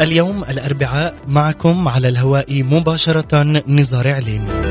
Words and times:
اليوم 0.00 0.44
الأربعاء 0.44 1.14
معكم 1.28 1.88
على 1.88 2.08
الهواء 2.08 2.62
مباشرة 2.62 3.42
نزار 3.68 4.08
عليمي. 4.08 4.69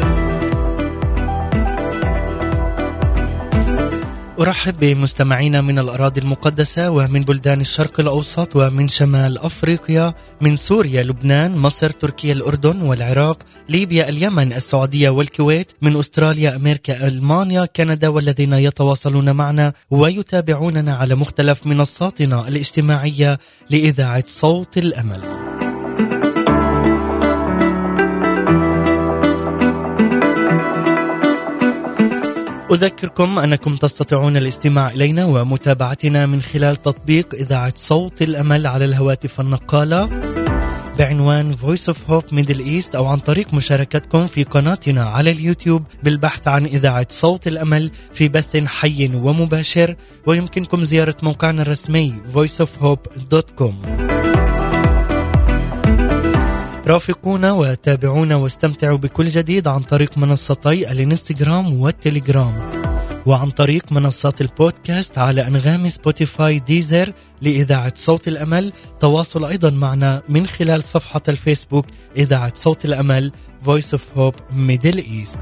أرحب 4.40 4.80
بمستمعينا 4.80 5.62
من 5.62 5.80
الأراضي 5.80 6.22
المقدسة 6.22 6.90
ومن 6.90 7.22
بلدان 7.22 7.62
الشرق 7.62 8.00
الأوسط 8.00 8.56
ومن 8.56 8.88
شمال 8.88 9.38
أفريقيا 9.38 10.14
من 10.42 10.56
سوريا 10.56 11.04
لبنان 11.04 11.58
مصر 11.58 11.90
تركيا 11.90 12.34
الأردن 12.34 12.82
والعراق 12.82 13.44
ليبيا 13.70 14.10
اليمن 14.10 14.54
السعودية 14.54 15.10
والكويت 15.10 15.72
من 15.82 15.96
أستراليا 15.98 16.56
أمريكا 16.56 17.08
ألمانيا 17.08 17.66
كندا 17.66 18.08
والذين 18.08 18.54
يتواصلون 18.54 19.32
معنا 19.32 19.74
ويتابعوننا 19.92 20.96
على 20.96 21.16
مختلف 21.16 21.68
منصاتنا 21.68 22.48
الاجتماعية 22.48 23.40
لإذاعة 23.70 24.24
صوت 24.28 24.78
الأمل. 24.78 25.22
أذكركم 32.72 33.40
أنكم 33.40 33.76
تستطيعون 33.76 34.38
الاستماع 34.38 34.92
إلينا 34.92 35.26
ومتابعتنا 35.26 36.26
من 36.26 36.42
خلال 36.42 36.76
تطبيق 36.76 37.36
إذاعة 37.36 37.74
صوت 37.76 38.22
الأمل 38.22 38.68
على 38.68 38.86
الهواتف 38.86 39.42
النقالة 39.42 40.10
بعنوان 41.00 41.56
Voice 41.56 41.94
of 41.94 41.98
Hope 42.12 42.32
Middle 42.32 42.62
East 42.62 42.96
أو 42.96 43.06
عن 43.06 43.18
طريق 43.18 43.54
مشاركتكم 43.54 44.28
في 44.28 44.44
قناتنا 44.44 45.04
على 45.06 45.32
اليوتيوب 45.32 45.84
بالبحث 46.04 46.48
عن 46.48 46.66
إذاعة 46.66 47.08
صوت 47.10 47.48
الأمل 47.48 47.92
في 48.14 48.28
بث 48.28 48.58
حي 48.58 49.12
ومباشر 49.16 49.96
ويمكنكم 50.26 50.84
زيارة 50.84 51.16
موقعنا 51.24 51.62
الرسمي 51.62 52.14
voiceofhope.com 52.34 53.99
رافقونا 56.90 57.52
وتابعونا 57.52 58.36
واستمتعوا 58.36 58.98
بكل 58.98 59.28
جديد 59.28 59.68
عن 59.68 59.80
طريق 59.80 60.18
منصتي 60.18 60.92
الانستغرام 60.92 61.82
والتليجرام 61.82 62.54
وعن 63.26 63.50
طريق 63.50 63.92
منصات 63.92 64.42
البودكاست 64.42 65.18
على 65.18 65.48
أنغام 65.48 65.90
سبوتيفاي 65.90 66.60
ديزر 66.60 67.14
لإذاعة 67.42 67.94
صوت 67.96 68.28
الأمل. 68.28 68.74
تواصل 69.00 69.46
أيضا 69.46 69.70
معنا 69.70 70.22
من 70.30 70.48
خلال 70.48 70.84
صفحة 70.84 71.22
الفيسبوك 71.28 71.86
إذاعة 72.18 72.54
صوت 72.56 72.86
الأمل 72.86 73.32
Voice 73.66 73.94
of 73.94 74.02
Hope 74.18 74.40
Middle 74.54 75.00
East. 75.00 75.38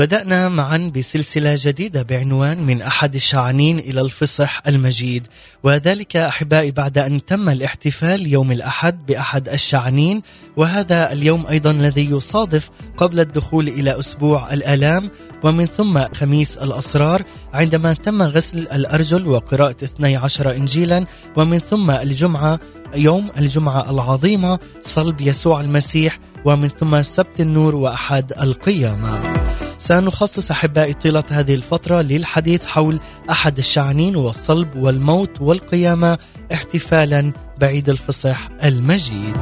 بدأنا 0.00 0.48
معا 0.48 0.92
بسلسلة 0.96 1.56
جديدة 1.58 2.02
بعنوان 2.02 2.62
من 2.62 2.82
أحد 2.82 3.14
الشعنين 3.14 3.78
إلى 3.78 4.00
الفصح 4.00 4.62
المجيد 4.66 5.26
وذلك 5.62 6.16
أحبائي 6.16 6.70
بعد 6.70 6.98
أن 6.98 7.24
تم 7.24 7.48
الاحتفال 7.48 8.26
يوم 8.26 8.52
الأحد 8.52 9.06
بأحد 9.06 9.48
الشعنين 9.48 10.22
وهذا 10.56 11.12
اليوم 11.12 11.46
أيضا 11.46 11.70
الذي 11.70 12.10
يصادف 12.10 12.70
قبل 12.96 13.20
الدخول 13.20 13.68
إلى 13.68 13.98
أسبوع 13.98 14.52
الآلام 14.52 15.10
ومن 15.44 15.66
ثم 15.66 16.04
خميس 16.14 16.58
الأسرار 16.58 17.22
عندما 17.52 17.92
تم 17.92 18.22
غسل 18.22 18.58
الأرجل 18.58 19.26
وقراءة 19.26 19.84
12 19.84 20.52
إنجيلا 20.52 21.06
ومن 21.36 21.58
ثم 21.58 21.90
الجمعة 21.90 22.60
يوم 22.94 23.30
الجمعة 23.38 23.90
العظيمة 23.90 24.58
صلب 24.80 25.20
يسوع 25.20 25.60
المسيح 25.60 26.18
ومن 26.44 26.68
ثم 26.68 27.02
سبت 27.02 27.40
النور 27.40 27.76
وأحد 27.76 28.32
القيامة. 28.32 29.40
سنخصص 29.80 30.50
أحبائي 30.50 30.92
طيلة 30.92 31.24
هذه 31.30 31.54
الفترة 31.54 32.00
للحديث 32.00 32.66
حول 32.66 33.00
أحد 33.30 33.58
الشعنين 33.58 34.16
والصلب 34.16 34.76
والموت 34.76 35.40
والقيامة 35.40 36.18
احتفالا 36.52 37.32
بعيد 37.58 37.88
الفصح 37.88 38.48
المجيد. 38.64 39.36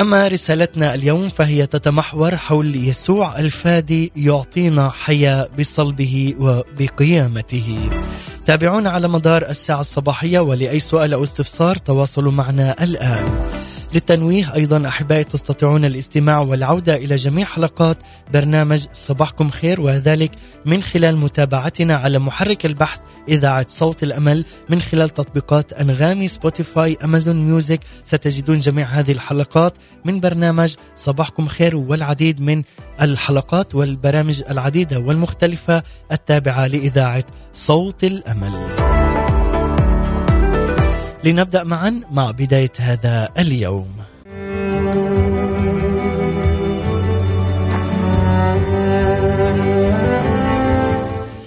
أما 0.00 0.28
رسالتنا 0.28 0.94
اليوم 0.94 1.28
فهي 1.28 1.66
تتمحور 1.66 2.36
حول 2.36 2.76
يسوع 2.76 3.38
الفادي 3.38 4.12
يعطينا 4.16 4.90
حياة 4.90 5.48
بصلبه 5.58 6.34
وبقيامته. 6.38 7.90
تابعونا 8.46 8.90
على 8.90 9.08
مدار 9.08 9.48
الساعة 9.48 9.80
الصباحية 9.80 10.38
ولأي 10.38 10.80
سؤال 10.80 11.12
أو 11.12 11.22
استفسار 11.22 11.76
تواصلوا 11.76 12.32
معنا 12.32 12.84
الآن. 12.84 13.24
للتنويه 13.94 14.54
أيضا 14.54 14.88
أحبائي 14.88 15.24
تستطيعون 15.24 15.84
الاستماع 15.84 16.40
والعودة 16.40 16.96
إلى 16.96 17.14
جميع 17.14 17.46
حلقات 17.46 17.96
برنامج 18.32 18.86
صباحكم 18.92 19.48
خير 19.48 19.80
وذلك 19.80 20.30
من 20.66 20.82
خلال 20.82 21.16
متابعتنا 21.16 21.96
على 21.96 22.18
محرك 22.18 22.66
البحث 22.66 23.00
إذاعة 23.28 23.66
صوت 23.68 24.02
الأمل 24.02 24.44
من 24.70 24.80
خلال 24.80 25.08
تطبيقات 25.08 25.72
أنغامي 25.72 26.28
سبوتيفاي 26.28 26.96
أمازون 27.04 27.36
ميوزك. 27.36 27.80
ستجدون 28.04 28.58
جميع 28.58 28.86
هذه 28.86 29.12
الحلقات 29.12 29.74
من 30.04 30.20
برنامج 30.20 30.74
صباحكم 30.96 31.46
خير 31.46 31.76
والعديد 31.76 32.40
من 32.40 32.62
الحلقات 33.00 33.74
والبرامج 33.74 34.42
العديدة 34.50 34.98
والمختلفة 34.98 35.82
التابعة 36.12 36.66
لإذاعة 36.66 37.24
صوت 37.52 38.04
الأمل. 38.04 39.01
لنبدأ 41.24 41.64
معا 41.64 42.00
مع 42.10 42.30
بداية 42.30 42.72
هذا 42.78 43.28
اليوم 43.38 43.88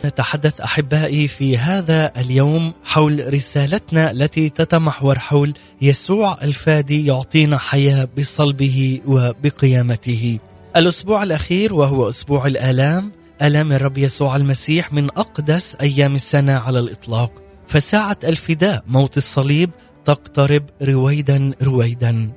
نتحدث 0.05 0.61
أحبائي 0.61 1.27
في 1.27 1.57
هذا 1.57 2.11
اليوم 2.17 2.73
حول 2.83 3.33
رسالتنا 3.33 4.11
التي 4.11 4.49
تتمحور 4.49 5.19
حول 5.19 5.53
يسوع 5.81 6.37
الفادي 6.41 7.05
يعطينا 7.05 7.57
حياة 7.57 8.07
بصلبه 8.17 9.01
وبقيامته. 9.05 10.39
الأسبوع 10.75 11.23
الأخير 11.23 11.73
وهو 11.73 12.09
أسبوع 12.09 12.47
الآلام، 12.47 13.11
آلام 13.41 13.71
الرب 13.71 13.97
يسوع 13.97 14.35
المسيح 14.35 14.93
من 14.93 15.05
أقدس 15.05 15.75
أيام 15.75 16.15
السنة 16.15 16.53
على 16.53 16.79
الإطلاق. 16.79 17.44
فساعة 17.67 18.17
الفداء 18.23 18.83
موت 18.87 19.17
الصليب 19.17 19.69
تقترب 20.05 20.63
رويدا 20.81 21.51
رويدا. 21.63 22.29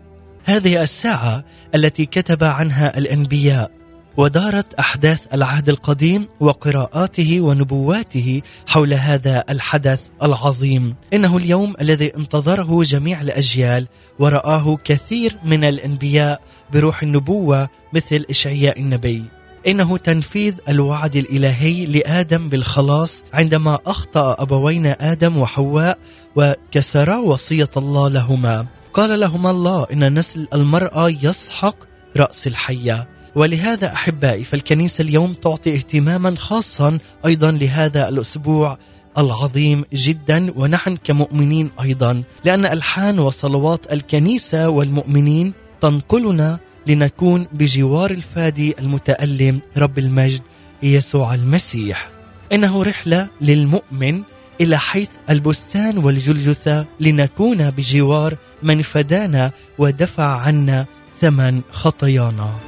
هذه 0.44 0.82
الساعة 0.82 1.44
التي 1.74 2.06
كتب 2.06 2.44
عنها 2.44 2.98
الأنبياء 2.98 3.70
ودارت 4.16 4.74
أحداث 4.74 5.34
العهد 5.34 5.68
القديم 5.68 6.28
وقراءاته 6.40 7.40
ونبواته 7.40 8.42
حول 8.66 8.94
هذا 8.94 9.44
الحدث 9.50 10.02
العظيم. 10.22 10.94
إنه 11.12 11.36
اليوم 11.36 11.74
الذي 11.80 12.16
انتظره 12.16 12.82
جميع 12.82 13.20
الأجيال 13.20 13.86
ورآه 14.18 14.76
كثير 14.84 15.38
من 15.44 15.64
الأنبياء 15.64 16.40
بروح 16.72 17.02
النبوة 17.02 17.68
مثل 17.92 18.24
إشعياء 18.30 18.80
النبي. 18.80 19.37
إنه 19.66 19.96
تنفيذ 19.96 20.54
الوعد 20.68 21.16
الإلهي 21.16 21.86
لآدم 21.86 22.48
بالخلاص 22.48 23.24
عندما 23.34 23.78
أخطأ 23.86 24.36
ابوينا 24.38 25.12
آدم 25.12 25.38
وحواء 25.38 25.98
وكسرا 26.36 27.16
وصية 27.16 27.70
الله 27.76 28.08
لهما. 28.08 28.66
قال 28.94 29.20
لهما 29.20 29.50
الله 29.50 29.86
إن 29.92 30.18
نسل 30.18 30.48
المرأة 30.54 31.08
يسحق 31.08 31.76
رأس 32.16 32.46
الحية. 32.46 33.08
ولهذا 33.34 33.92
أحبائي 33.92 34.44
فالكنيسة 34.44 35.02
اليوم 35.02 35.32
تعطي 35.32 35.74
اهتماما 35.74 36.34
خاصا 36.36 36.98
أيضا 37.26 37.50
لهذا 37.50 38.08
الأسبوع 38.08 38.78
العظيم 39.18 39.84
جدا 39.92 40.52
ونحن 40.56 40.96
كمؤمنين 40.96 41.70
أيضا 41.82 42.22
لأن 42.44 42.66
ألحان 42.66 43.18
وصلوات 43.18 43.92
الكنيسة 43.92 44.68
والمؤمنين 44.68 45.52
تنقلنا 45.80 46.58
لنكون 46.88 47.46
بجوار 47.52 48.10
الفادي 48.10 48.74
المتألم 48.78 49.60
رب 49.76 49.98
المجد 49.98 50.42
يسوع 50.82 51.34
المسيح. 51.34 52.10
إنه 52.52 52.82
رحلة 52.82 53.28
للمؤمن 53.40 54.22
إلى 54.60 54.78
حيث 54.78 55.08
البستان 55.30 55.98
والجلجثة 55.98 56.86
لنكون 57.00 57.70
بجوار 57.70 58.36
من 58.62 58.82
فدانا 58.82 59.52
ودفع 59.78 60.40
عنا 60.40 60.86
ثمن 61.20 61.60
خطايانا. 61.70 62.58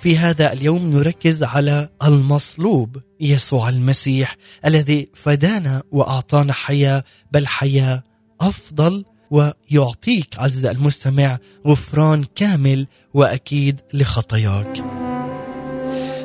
في 0.00 0.18
هذا 0.18 0.52
اليوم 0.52 0.90
نركز 0.90 1.42
على 1.44 1.88
المصلوب 2.04 2.96
يسوع 3.20 3.68
المسيح 3.68 4.36
الذي 4.64 5.10
فدانا 5.14 5.82
وأعطانا 5.92 6.52
حياة 6.52 7.04
بل 7.32 7.46
حياة 7.46 8.02
أفضل 8.40 9.04
ويعطيك 9.30 10.38
عز 10.38 10.64
المستمع 10.64 11.38
غفران 11.66 12.24
كامل 12.34 12.86
وأكيد 13.14 13.80
لخطاياك. 13.94 14.84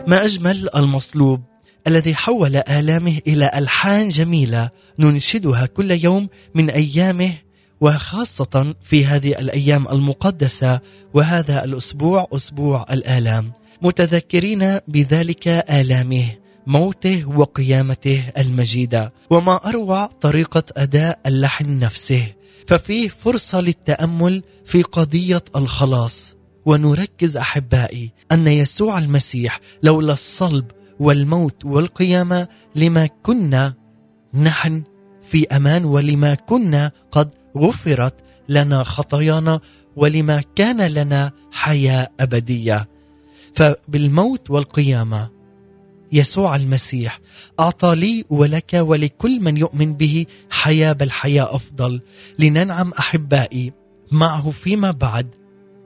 ما 0.07 0.25
أجمل 0.25 0.69
المصلوب 0.75 1.42
الذي 1.88 2.15
حول 2.15 2.56
آلامه 2.56 3.19
إلى 3.27 3.51
ألحان 3.56 4.07
جميلة 4.07 4.69
ننشدها 5.00 5.65
كل 5.65 5.92
يوم 5.92 6.30
من 6.56 6.69
أيامه 6.69 7.33
وخاصة 7.81 8.75
في 8.81 9.06
هذه 9.06 9.39
الأيام 9.39 9.88
المقدسة 9.88 10.80
وهذا 11.13 11.63
الأسبوع 11.63 12.27
أسبوع 12.33 12.86
الآلام 12.92 13.51
متذكرين 13.81 14.80
بذلك 14.88 15.48
آلامه 15.48 16.25
موته 16.68 17.25
وقيامته 17.38 18.24
المجيدة 18.38 19.13
وما 19.30 19.69
أروع 19.69 20.06
طريقة 20.06 20.63
أداء 20.77 21.19
اللحن 21.25 21.80
نفسه 21.80 22.27
ففيه 22.72 23.10
فرصة 23.10 23.62
للتأمل 23.62 24.44
في 24.66 24.82
قضية 24.82 25.44
الخلاص. 25.56 26.36
ونركز 26.66 27.38
أحبائي 27.38 28.12
أن 28.32 28.48
يسوع 28.48 28.98
المسيح 28.98 29.60
لولا 29.84 30.14
الصلب 30.14 30.72
والموت 31.00 31.66
والقيامة 31.66 32.48
لما 32.76 33.10
كنا 33.24 33.74
نحن 34.34 34.84
في 35.22 35.48
أمان 35.48 35.86
ولما 35.86 36.36
كنا 36.36 36.92
قد 37.12 37.30
غفرت 37.58 38.16
لنا 38.50 38.84
خطايانا 38.84 39.60
ولما 39.96 40.44
كان 40.56 40.82
لنا 40.82 41.32
حياة 41.52 42.08
أبدية. 42.20 42.90
فبالموت 43.56 44.52
والقيامة 44.52 45.30
يسوع 46.12 46.56
المسيح. 46.56 47.19
أعطى 47.60 47.96
لي 47.96 48.25
ولك 48.30 48.74
ولكل 48.74 49.40
من 49.40 49.58
يؤمن 49.58 49.94
به 49.94 50.25
حياة 50.50 50.94
بل 50.94 51.12
حياة 51.12 51.56
أفضل. 51.56 52.02
لننعم 52.40 52.92
أحبائي 53.00 53.74
معه 54.12 54.52
فيما 54.52 54.92
بعد 54.92 55.28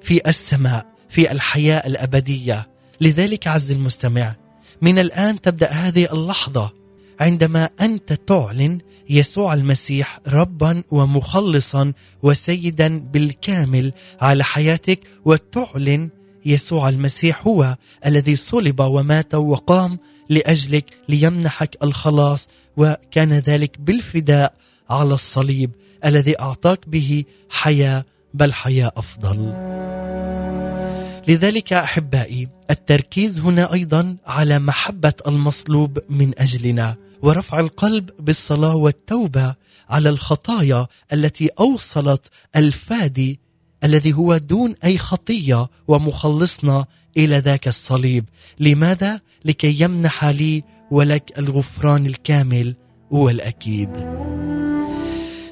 في 0.01 0.29
السماء 0.29 0.85
في 1.09 1.31
الحياة 1.31 1.87
الأبدية. 1.87 2.67
لذلك 3.01 3.47
عز 3.47 3.71
المستمع 3.71 4.35
من 4.81 4.99
الآن 4.99 5.41
تبدأ 5.41 5.71
هذه 5.71 6.13
اللحظة 6.13 6.71
عندما 7.19 7.69
أنت 7.81 8.13
تعلن 8.13 8.79
يسوع 9.09 9.53
المسيح 9.53 10.19
ربا 10.27 10.83
ومخلصا 10.91 11.93
وسيدا 12.23 12.99
بالكامل 12.99 13.93
على 14.21 14.43
حياتك 14.43 14.99
وتعلن 15.25 16.09
يسوع 16.45 16.89
المسيح 16.89 17.47
هو 17.47 17.77
الذي 18.05 18.35
صلب 18.35 18.79
ومات 18.79 19.35
وقام 19.35 19.99
لأجلك 20.29 20.93
ليمنحك 21.09 21.77
الخلاص 21.83 22.47
وكان 22.77 23.33
ذلك 23.33 23.79
بالفداء 23.79 24.53
على 24.89 25.13
الصليب 25.13 25.71
الذي 26.05 26.39
أعطاك 26.39 26.89
به 26.89 27.23
حياة 27.49 28.05
بل 28.33 28.53
حياة 28.53 28.91
أفضل. 28.97 29.53
لذلك 31.27 31.73
أحبائي 31.73 32.47
التركيز 32.69 33.39
هنا 33.39 33.73
أيضا 33.73 34.15
على 34.27 34.59
محبة 34.59 35.13
المصلوب 35.27 35.99
من 36.09 36.31
أجلنا 36.37 36.95
ورفع 37.21 37.59
القلب 37.59 38.09
بالصلاة 38.19 38.75
والتوبة 38.75 39.55
على 39.89 40.09
الخطايا 40.09 40.87
التي 41.13 41.49
أوصلت 41.59 42.27
الفادي 42.55 43.39
الذي 43.85 44.13
هو 44.13 44.37
دون 44.37 44.75
أي 44.83 44.97
خطية 44.97 45.67
ومخلصنا 45.87 46.85
إلى 47.17 47.37
ذاك 47.37 47.67
الصليب. 47.67 48.25
لماذا؟ 48.59 49.21
لكي 49.45 49.81
يمنح 49.81 50.25
لي 50.25 50.63
ولك 50.91 51.39
الغفران 51.39 52.05
الكامل 52.05 52.75
والأكيد. 53.11 53.89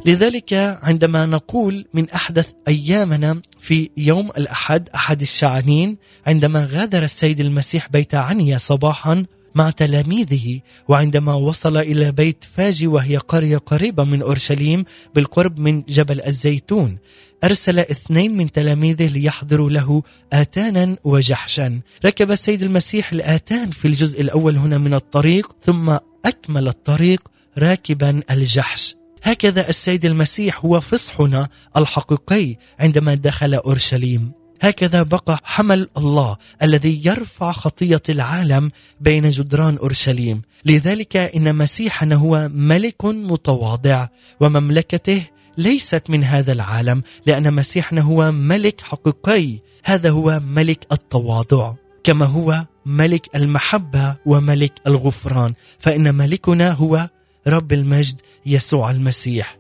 لذلك 0.06 0.54
عندما 0.84 1.26
نقول 1.26 1.86
من 1.94 2.10
أحدث 2.10 2.52
أيامنا 2.68 3.42
في 3.60 3.90
يوم 3.98 4.30
الأحد 4.30 4.90
أحد 4.96 5.22
الشعانين 5.22 5.98
عندما 6.28 6.70
غادر 6.72 7.04
السيد 7.04 7.40
المسيح 7.40 7.90
بيت 7.90 8.16
عنيا 8.16 8.58
صباحا 8.58 9.26
مع 9.56 9.70
تلاميذه 9.70 10.60
وعندما 10.88 11.34
وصل 11.34 11.78
إلى 11.78 12.12
بيت 12.12 12.44
فاجي 12.56 12.88
وهي 12.88 13.18
قرية 13.18 13.58
قريبة 13.58 14.04
من 14.04 14.22
أورشليم 14.22 14.86
بالقرب 15.16 15.60
من 15.60 15.82
جبل 15.82 16.22
الزيتون. 16.22 16.98
أرسل 17.44 17.80
اثنين 17.80 18.38
من 18.38 18.52
تلاميذه 18.52 19.08
ليحضروا 19.08 19.70
له 19.70 20.04
آتانا 20.34 20.96
وجحشا. 21.04 21.80
ركب 22.06 22.32
السيد 22.32 22.64
المسيح 22.64 23.12
الآتان 23.12 23.70
في 23.70 23.88
الجزء 23.88 24.22
الأول 24.22 24.58
هنا 24.58 24.78
من 24.78 24.94
الطريق 24.94 25.56
ثم 25.64 25.98
أكمل 26.26 26.68
الطريق 26.68 27.22
راكبا 27.58 28.22
الجحش. 28.32 28.96
هكذا 29.24 29.70
السيد 29.70 30.06
المسيح 30.06 30.66
هو 30.66 30.80
فصحنا 30.80 31.48
الحقيقي 31.78 32.56
عندما 32.80 33.16
دخل 33.16 33.54
أورشليم. 33.54 34.32
هكذا 34.62 35.04
بقى 35.04 35.40
حمل 35.44 35.90
الله 35.98 36.38
الذي 36.64 37.02
يرفع 37.06 37.52
خطية 37.52 38.02
العالم 38.10 38.72
بين 39.02 39.30
جدران 39.30 39.78
أورشليم. 39.78 40.42
لذلك 40.66 41.18
إن 41.18 41.56
مسيحنا 41.56 42.16
هو 42.16 42.50
ملك 42.54 43.06
متواضع 43.06 44.08
ومملكته 44.40 45.24
ليست 45.58 46.10
من 46.10 46.24
هذا 46.24 46.52
العالم 46.52 47.04
لأن 47.26 47.54
مسيحنا 47.54 48.02
هو 48.02 48.32
ملك 48.32 48.82
حقيقي. 48.82 49.60
هذا 49.84 50.10
هو 50.10 50.42
ملك 50.46 50.88
التواضع 50.92 51.74
كما 52.04 52.26
هو 52.26 52.66
ملك 52.86 53.36
المحبة 53.36 54.16
وملك 54.26 54.74
الغفران. 54.88 55.54
فإن 55.80 56.16
ملكنا 56.16 56.72
هو 56.72 57.10
رب 57.48 57.74
المجد 57.74 58.22
يسوع 58.46 58.92
المسيح. 58.92 59.58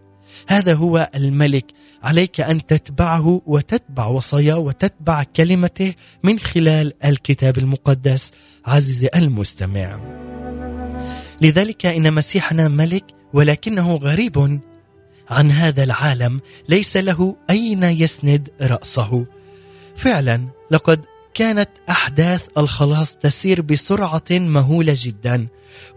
هذا 0.48 0.74
هو 0.74 1.10
الملك. 1.16 1.66
عليك 2.04 2.42
أن 2.42 2.66
تتبعه 2.66 3.42
وتتبع 3.46 4.06
وصاياه 4.06 4.58
وتتبع 4.58 5.24
كلمته 5.24 5.94
من 6.24 6.40
خلال 6.40 7.06
الكتاب 7.06 7.58
المقدس. 7.58 8.32
عزيزي 8.66 9.10
المستمع. 9.16 10.00
لذلك 11.42 11.86
إن 11.86 12.14
مسيحنا 12.14 12.68
ملك 12.68 13.06
ولكنه 13.34 13.96
غريب. 13.96 14.60
عن 15.30 15.52
هذا 15.52 15.84
العالم 15.84 16.42
ليس 16.70 16.98
له 16.98 17.36
أين 17.50 17.84
يسند 17.84 18.50
رأسه. 18.62 19.26
فعلا 19.96 20.48
لقد 20.72 21.06
كانت 21.34 21.70
أحداث 21.90 22.44
الخلاص 22.58 23.16
تسير 23.16 23.62
بسرعة 23.62 24.24
مهولة 24.32 24.96
جدا 24.98 25.48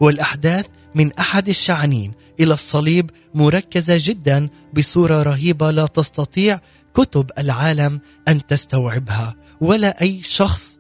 والأحداث 0.00 0.66
من 0.94 1.12
أحد 1.12 1.48
الشعنين 1.48 2.12
إلى 2.40 2.54
الصليب 2.54 3.10
مركزة 3.34 3.96
جدا 4.00 4.48
بصورة 4.74 5.22
رهيبة 5.22 5.70
لا 5.70 5.86
تستطيع 5.86 6.60
كتب 6.94 7.30
العالم 7.38 8.00
أن 8.28 8.46
تستوعبها 8.46 9.36
ولا 9.60 10.00
أي 10.02 10.22
شخص 10.22 10.78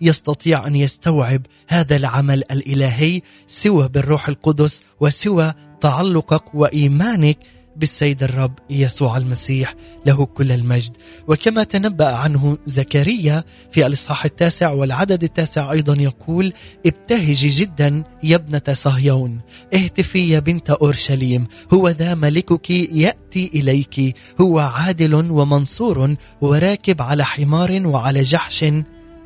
يستطيع 0.00 0.66
أن 0.66 0.76
يستوعب 0.76 1.42
هذا 1.68 1.96
العمل 1.96 2.38
الإلهي 2.50 3.22
سوى 3.46 3.88
بالروح 3.88 4.28
القدس 4.28 4.82
وسوى 5.00 5.54
تعلقك 5.80 6.54
وإيمانك 6.54 7.38
بالسيد 7.76 8.22
الرب 8.22 8.52
يسوع 8.70 9.16
المسيح 9.16 9.74
له 10.06 10.26
كل 10.26 10.52
المجد. 10.52 10.96
وكما 11.28 11.64
تنبأ 11.64 12.14
عنه 12.14 12.58
زكريا 12.64 13.44
في 13.72 13.86
الإصحاح 13.86 14.24
التاسع 14.24 14.70
والعدد 14.70 15.22
التاسع 15.22 15.72
أيضا 15.72 16.02
يقول 16.02 16.52
ابتهجي 16.86 17.48
جدا 17.48 18.04
يا 18.22 18.36
ابنة 18.36 18.62
صهيون. 18.72 19.40
اهتفي 19.74 20.30
يا 20.30 20.38
بنت 20.38 20.70
أورشليم. 20.70 21.46
هو 21.72 21.88
ذا 21.88 22.14
ملكك 22.14 22.70
يأتي 22.70 23.50
إليك. 23.54 24.16
هو 24.40 24.58
عادل 24.58 25.14
ومنصور 25.14 26.14
وراكب 26.40 27.02
على 27.02 27.24
حمار 27.24 27.86
وعلى 27.86 28.22
جحش 28.22 28.64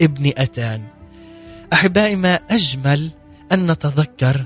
ابن 0.02 0.32
أتان. 0.36 0.82
أحبائي 1.72 2.16
ما 2.16 2.34
أجمل 2.34 3.10
أن 3.52 3.70
نتذكر 3.70 4.44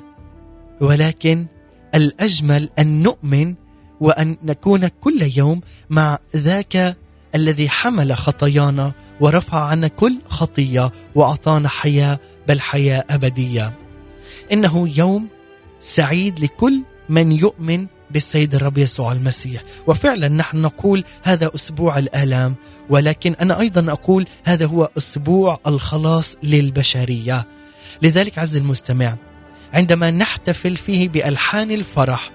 ولكن 0.81 1.47
الأجمل 1.95 2.69
أن 2.79 3.03
نؤمن 3.03 3.55
وأن 4.01 4.37
نكون 4.43 4.89
كل 4.89 5.23
يوم 5.37 5.61
مع 5.91 6.19
ذاك 6.37 6.97
الذي 7.35 7.69
حمل 7.69 8.15
خطايانا 8.17 8.93
ورفع 9.21 9.59
عنا 9.65 9.89
كل 9.89 10.19
خطية 10.29 10.93
وأعطانا 11.15 11.69
حياة 11.69 12.19
بل 12.49 12.61
حياة 12.61 13.05
أبدية. 13.11 13.73
إنه 14.53 14.89
يوم 14.99 15.29
سعيد 15.81 16.41
لكل 16.41 16.83
من 17.09 17.33
يؤمن 17.33 17.87
بالسيد 18.11 18.55
الرب 18.55 18.79
يسوع 18.79 19.13
المسيح 19.13 19.63
وفعلا 19.87 20.29
نحن 20.29 20.63
نقول 20.63 21.05
هذا 21.23 21.51
أسبوع 21.55 21.99
الآلام 21.99 22.55
ولكن 22.91 23.35
أنا 23.41 23.61
أيضا 23.61 23.93
أقول 23.93 24.27
هذا 24.45 24.67
هو 24.67 24.91
أسبوع 24.99 25.61
الخلاص 25.67 26.37
للبشرية 26.43 27.47
لذلك 28.03 28.39
عز 28.39 28.57
المستمع 28.57 29.17
عندما 29.75 30.11
نحتفل 30.11 30.77
فيه 30.77 31.09
بألحان 31.09 31.71
الفرح 31.71 32.31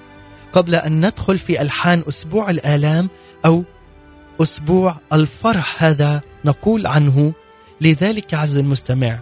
قبل 0.54 0.76
أن 0.76 1.06
ندخل 1.06 1.38
في 1.38 1.62
ألحان 1.62 2.04
أسبوع 2.08 2.50
الآلام 2.50 3.10
أو 3.46 3.64
أسبوع 4.42 4.96
الفرح 5.14 5.84
هذا 5.84 6.22
نقول 6.46 6.88
عنه 6.88 7.34
لذلك 7.82 8.34
عز 8.34 8.58
المستمع 8.58 9.20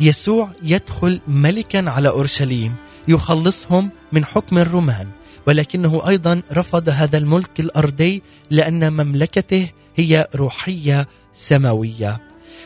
يسوع 0.00 0.50
يدخل 0.62 1.20
ملكا 1.28 1.90
على 1.90 2.08
أورشليم 2.08 2.74
يخلصهم 3.08 3.90
من 4.12 4.24
حكم 4.24 4.58
الرومان 4.58 5.08
ولكنه 5.46 6.08
أيضا 6.08 6.42
رفض 6.52 6.88
هذا 6.88 7.18
الملك 7.18 7.60
الأرضي 7.60 8.22
لأن 8.50 8.92
مملكته 8.92 9.68
هي 9.96 10.28
روحية 10.34 11.08
سماوية. 11.32 12.20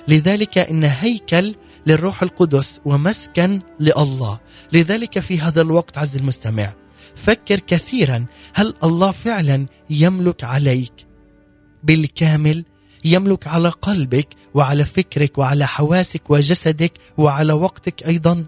لذلك 0.09 0.59
إن 0.59 0.85
هيكل 0.85 1.54
للروح 1.87 2.22
القدس 2.22 2.80
ومسكن 2.84 3.60
لله. 3.80 4.40
لذلك 4.72 5.18
في 5.18 5.40
هذا 5.40 5.62
الوقت 5.62 5.99
عز 5.99 6.16
المستمع 6.16 6.72
فكر 7.16 7.60
كثيرا 7.60 8.26
هل 8.54 8.75
الله 8.84 9.10
فعلا 9.10 9.66
يملك 9.90 10.44
عليك؟ 10.44 10.92
بالكامل 11.82 12.64
يملك 13.04 13.46
على 13.46 13.68
قلبك 13.68 14.28
وعلى 14.54 14.84
فكرك 14.84 15.38
وعلى 15.38 15.66
حواسك 15.66 16.30
وجسدك 16.30 16.92
وعلى 17.18 17.52
وقتك 17.52 18.06
أيضا. 18.06 18.44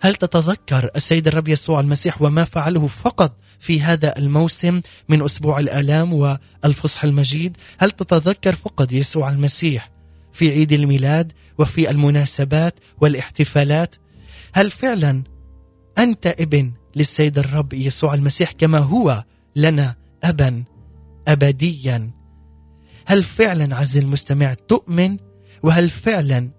هل 0.00 0.14
تتذكر 0.14 0.90
السيد 0.96 1.28
الرب 1.28 1.48
يسوع 1.48 1.80
المسيح 1.80 2.22
وما 2.22 2.44
فعله 2.44 2.86
فقط 2.86 3.32
في 3.60 3.82
هذا 3.82 4.18
الموسم 4.18 4.80
من 5.08 5.22
أسبوع 5.22 5.60
الألام 5.60 6.12
والفصح 6.12 7.04
المجيد؟ 7.04 7.56
هل 7.78 7.90
تتذكر 7.90 8.54
فقط 8.54 8.92
يسوع 8.92 9.30
المسيح 9.30 9.95
في 10.36 10.50
عيد 10.50 10.72
الميلاد 10.72 11.32
وفي 11.58 11.90
المناسبات 11.90 12.74
والاحتفالات. 13.00 13.96
هل 14.52 14.70
فعلا 14.70 15.22
أنت 15.98 16.26
ابن 16.26 16.72
للسيد 16.96 17.38
الرب 17.38 17.72
يسوع 17.72 18.14
المسيح 18.14 18.52
كما 18.52 18.78
هو 18.78 19.24
لنا 19.56 19.94
ابا 20.24 20.64
ابديا؟ 21.28 22.10
هل 23.06 23.24
فعلا 23.24 23.76
عز 23.76 23.96
المستمع 23.96 24.54
تؤمن؟ 24.54 25.16
وهل 25.62 25.90
فعلا 25.90 26.50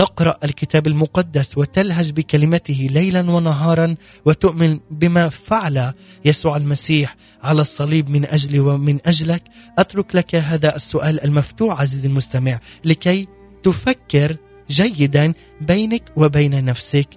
تقرأ 0.00 0.36
الكتاب 0.44 0.86
المقدس 0.86 1.58
وتلهج 1.58 2.10
بكلمته 2.10 2.88
ليلا 2.90 3.30
ونهارا 3.30 3.94
وتؤمن 4.24 4.78
بما 4.90 5.28
فعل 5.28 5.92
يسوع 6.24 6.56
المسيح 6.56 7.16
على 7.42 7.60
الصليب 7.60 8.10
من 8.10 8.26
أجلي 8.26 8.60
ومن 8.60 8.98
أجلك. 9.06 9.42
أترك 9.78 10.14
لك 10.14 10.34
هذا 10.34 10.76
السؤال 10.76 11.24
المفتوح 11.24 11.80
عزيزي 11.80 12.08
المستمع 12.08 12.60
لكي 12.84 13.28
تفكر 13.62 14.36
جيدا 14.70 15.32
بينك 15.60 16.02
وبين 16.16 16.64
نفسك. 16.64 17.08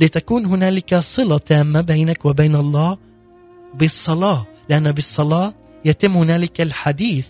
لتكون 0.00 0.46
هنالك 0.46 0.94
صلة 0.94 1.38
تامة 1.38 1.80
بينك 1.80 2.24
وبين 2.24 2.54
الله 2.56 2.98
بالصلاة 3.74 4.46
لأن 4.68 4.92
بالصلاة 4.92 5.54
يتم 5.84 6.16
هنالك 6.16 6.60
الحديث 6.60 7.26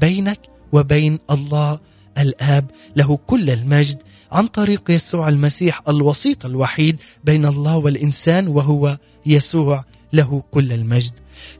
بينك 0.00 0.40
وبين 0.72 1.18
الله 1.30 1.80
الآب 2.18 2.70
له 2.96 3.16
كل 3.16 3.50
المجد. 3.50 4.02
عن 4.32 4.46
طريق 4.46 4.90
يسوع 4.90 5.28
المسيح 5.28 5.80
الوسيط 5.88 6.46
الوحيد 6.46 7.00
بين 7.24 7.46
الله 7.46 7.76
والإنسان 7.76 8.48
وهو 8.48 8.98
يسوع 9.26 9.84
له 10.12 10.42
كل 10.50 10.72
المجد. 10.72 11.12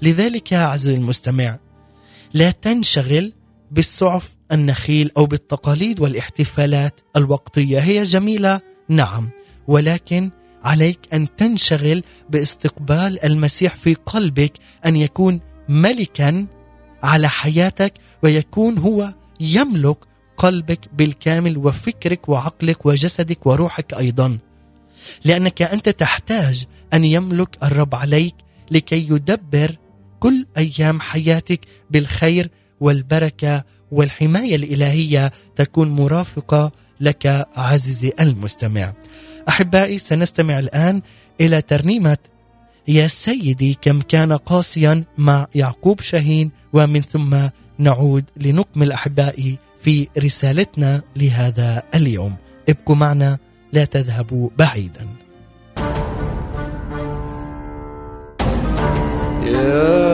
لذلك 0.03 0.53
يا 0.53 0.59
عزيزي 0.59 0.95
المستمع 0.95 1.59
لا 2.35 2.51
تنشغل 2.51 3.33
بالسعف 3.71 4.33
النخيل 4.53 5.11
أو 5.17 5.27
بالتقاليد 5.27 6.01
والاحتفالات 6.01 7.01
الوقتية. 7.17 7.79
هي 7.79 8.03
جميلة 8.03 8.61
نعم 8.89 9.31
ولكن 9.69 10.31
عليك 10.65 10.99
أن 11.13 11.37
تنشغل 11.37 12.03
باستقبال 12.31 13.25
المسيح 13.25 13.75
في 13.75 13.95
قلبك 13.95 14.53
أن 14.87 14.97
يكون 14.97 15.41
ملكا 15.69 16.47
على 17.03 17.29
حياتك 17.29 17.95
ويكون 18.23 18.79
هو 18.79 19.15
يملك 19.41 20.12
قلبك 20.43 20.81
بالكامل 20.93 21.59
وفكرك 21.59 22.29
وعقلك 22.29 22.87
وجسدك 22.87 23.47
وروحك 23.47 23.95
أيضا 23.95 24.39
لأنك 25.25 25.63
أنت 25.63 25.89
تحتاج 25.89 26.65
أن 26.95 27.05
يملك 27.05 27.59
الرب 27.63 27.95
عليك 27.95 28.35
لكي 28.71 29.09
يدبر 29.11 29.77
كل 30.21 30.47
أيام 30.57 31.01
حياتك 31.01 31.61
بالخير 31.91 32.51
والبركة 32.81 33.65
والحماية 33.93 34.57
الإلهية 34.57 35.33
تكون 35.57 35.91
مرافقة 35.91 36.73
لك 37.01 37.47
عزيزي 37.57 38.13
المستمع. 38.21 38.95
أحبائي 39.49 39.99
سنستمع 39.99 40.59
الآن 40.59 41.03
إلى 41.41 41.63
ترنيمة 41.63 42.19
يا 42.89 43.07
سيدي 43.07 43.79
كم 43.83 44.01
كان 44.01 44.33
قاسيا 44.33 45.05
مع 45.19 45.47
يعقوب 45.55 46.01
شاهين 46.01 46.51
ومن 46.73 47.01
ثم 47.01 47.49
نعود 47.79 48.25
لنكمل 48.37 48.93
أحبائي 48.93 49.59
في 49.83 50.09
رسالتنا 50.19 51.03
لهذا 51.17 51.83
اليوم. 51.95 52.35
ابقوا 52.69 52.97
معنا 52.97 53.39
لا 53.73 53.85
تذهبوا 53.85 54.51
بعيدا. 54.59 55.07
يا 59.43 60.12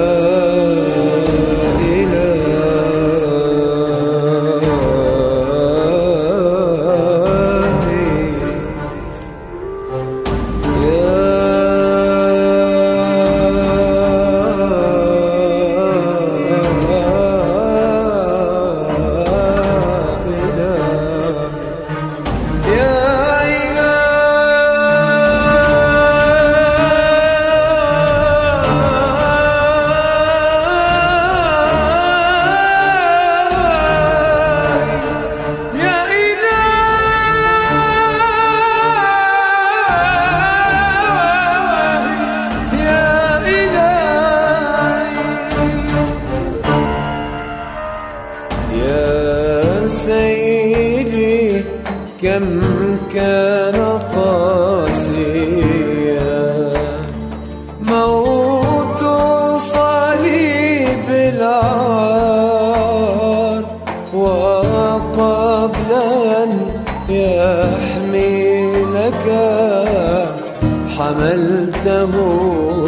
فعلته 71.39 72.15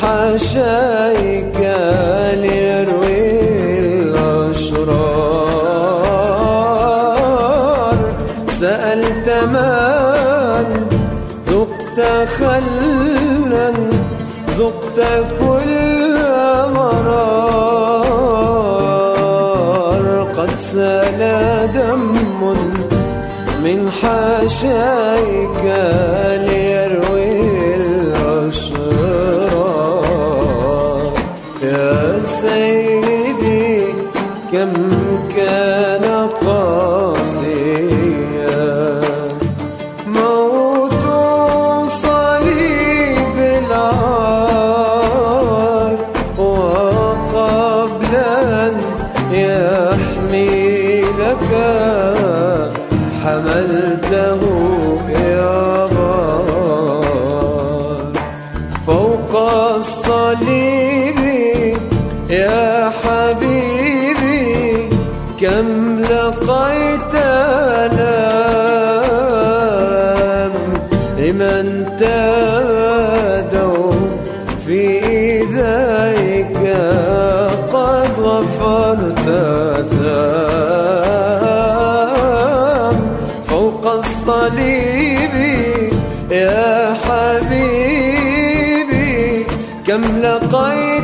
حاشايك 0.01 1.59
ليروي 2.33 3.21
الأشرار. 3.79 5.17
سألت 8.47 9.27
من 9.53 10.67
ذقت 11.49 11.99
خلا 12.37 13.69
ذقت 14.59 14.99
كل 15.39 16.15
مرار. 16.75 17.67
قد 20.37 20.51
سال 20.57 21.21
دم 21.73 22.03
من 23.63 23.79
حاشايك 24.01 25.63
فوق 59.31 59.75
الصليب 59.75 61.19
يا 62.29 62.91
حبيبي 63.03 64.89
كم 65.41 65.99
لقيت 65.99 67.13
لام 69.17 70.51
لمن 71.17 71.65
تادوا 71.99 73.91
في 74.65 74.99
ذلك 75.39 76.57
قد 77.73 78.19
غفرت 78.19 79.25
ثام 81.97 82.97
فوق 83.47 83.85
الصليب 83.87 85.35
يا 86.31 86.93
حبيبي 86.93 87.06
لقيت 89.97 90.96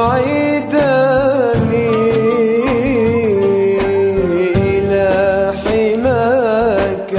كي 0.00 0.60
تعيدني 0.60 1.90
إلى 4.56 5.52
حماك 5.64 7.12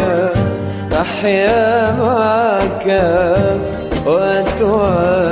أحيا 0.94 1.92
معك 2.00 2.88
وتعزيني 4.06 5.32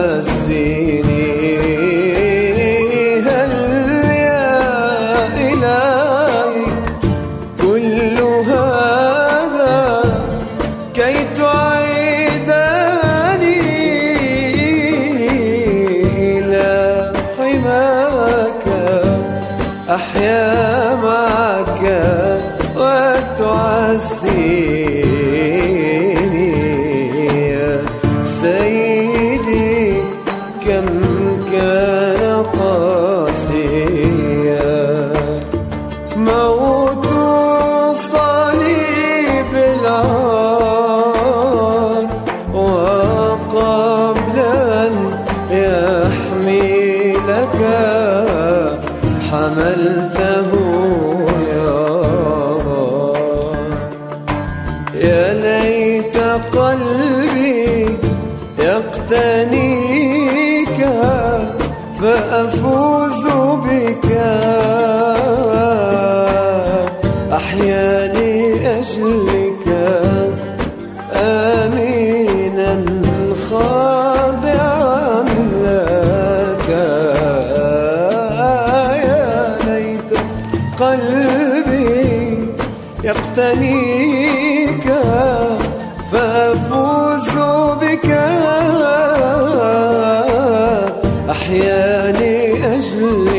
أحيا 91.50 92.12
لأجلك 92.12 93.39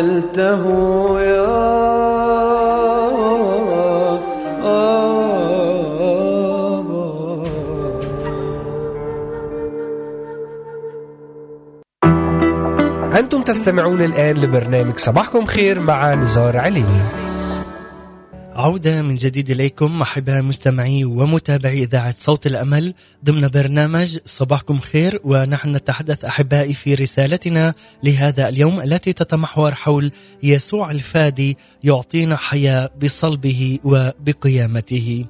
حملته 0.00 0.64
يا 1.20 1.80
أنتم 13.18 13.42
تستمعون 13.42 14.02
الآن 14.02 14.36
لبرنامج 14.36 14.98
صباحكم 14.98 15.46
خير 15.46 15.80
مع 15.80 16.14
نزار 16.14 16.56
عليني 16.56 17.00
عودة 18.60 19.02
من 19.02 19.16
جديد 19.16 19.50
إليكم 19.50 20.02
أحباء 20.02 20.42
مستمعي 20.42 21.04
ومتابعي 21.04 21.82
إذاعة 21.82 22.14
صوت 22.18 22.46
الأمل. 22.46 22.94
ضمن 23.24 23.48
برنامج 23.48 24.18
صباحكم 24.24 24.78
خير 24.78 25.20
ونحن 25.24 25.76
نتحدث 25.76 26.24
أحبائي 26.24 26.74
في 26.74 26.94
رسالتنا 26.94 27.74
لهذا 28.02 28.48
اليوم 28.48 28.80
التي 28.80 29.12
تتمحور 29.12 29.74
حول 29.74 30.12
يسوع 30.42 30.90
الفادي 30.90 31.58
يعطينا 31.84 32.36
حياة 32.36 32.90
بصلبه 33.02 33.78
وبقيامته. 33.84 35.26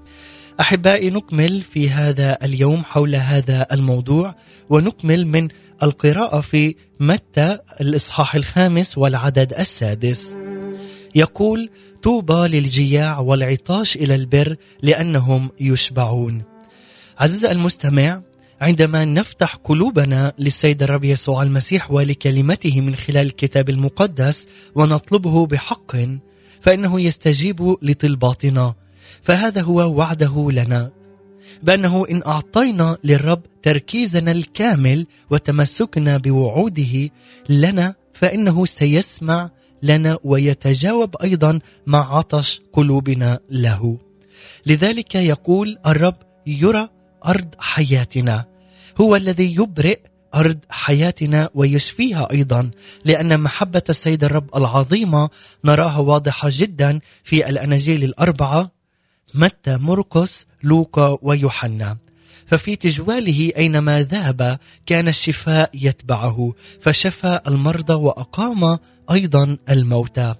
أحبائي 0.60 1.10
نكمل 1.10 1.62
في 1.62 1.90
هذا 1.90 2.38
اليوم 2.42 2.84
حول 2.84 3.14
هذا 3.14 3.66
الموضوع 3.72 4.34
ونكمل 4.70 5.26
من 5.26 5.48
القراءة 5.82 6.40
في 6.40 6.74
متى 7.00 7.58
الإصحاح 7.80 8.34
الخامس 8.34 8.98
والعدد 8.98 9.52
السادس. 9.52 10.49
يقول 11.14 11.70
طوبى 12.02 12.48
للجياع 12.48 13.18
والعطاش 13.18 13.96
إلى 13.96 14.14
البر 14.14 14.56
لأنهم 14.82 15.50
يشبعون. 15.60 16.42
عزيزي 17.18 17.52
المستمع 17.52 18.22
عندما 18.60 19.04
نفتح 19.04 19.54
قلوبنا 19.64 20.32
للسيد 20.38 20.82
الرب 20.82 21.04
يسوع 21.04 21.42
المسيح 21.42 21.90
ولكلمته 21.90 22.80
من 22.80 22.94
خلال 22.94 23.26
الكتاب 23.26 23.70
المقدس 23.70 24.46
ونطلبه 24.74 25.46
بحق 25.46 25.96
فإنه 26.60 27.00
يستجيب 27.00 27.76
لطلباتنا 27.82 28.74
فهذا 29.22 29.62
هو 29.62 29.94
وعده 29.96 30.50
لنا 30.50 30.90
بأنه 31.62 32.06
إن 32.10 32.22
أعطينا 32.26 32.96
للرب 33.04 33.42
تركيزنا 33.62 34.30
الكامل 34.30 35.06
وتمسكنا 35.30 36.16
بوعوده 36.16 37.10
لنا 37.48 37.94
فإنه 38.12 38.66
سيسمع 38.66 39.50
لنا 39.82 40.18
ويتجاوب 40.24 41.16
أيضا 41.22 41.58
مع 41.86 42.16
عطش 42.16 42.60
قلوبنا 42.72 43.38
له. 43.50 43.98
لذلك 44.66 45.14
يقول 45.14 45.78
الرب 45.86 46.16
يرى 46.46 46.88
أرض 47.26 47.54
حياتنا. 47.58 48.44
هو 49.00 49.16
الذي 49.16 49.54
يبرئ 49.54 49.98
أرض 50.34 50.58
حياتنا 50.68 51.50
ويشفيها 51.54 52.28
أيضا 52.30 52.70
لأن 53.04 53.40
محبة 53.40 53.82
السيد 53.88 54.24
الرب 54.24 54.56
العظيمة 54.56 55.30
نراها 55.64 55.98
واضحة 55.98 56.48
جدا 56.52 57.00
في 57.24 57.48
الأناجيل 57.48 58.04
الأربعة 58.04 58.70
متى 59.34 59.76
مرقس 59.76 60.46
لوقا 60.62 61.18
ويوحنا. 61.22 61.96
ففي 62.50 62.76
تجواله 62.76 63.52
أينما 63.56 64.02
ذهب 64.02 64.58
كان 64.86 65.08
الشفاء 65.08 65.70
يتبعه 65.74 66.52
فشفى 66.80 67.40
المرضى 67.48 67.94
وأقام 67.94 68.78
أيضا 69.10 69.56
الموتى 69.70 70.34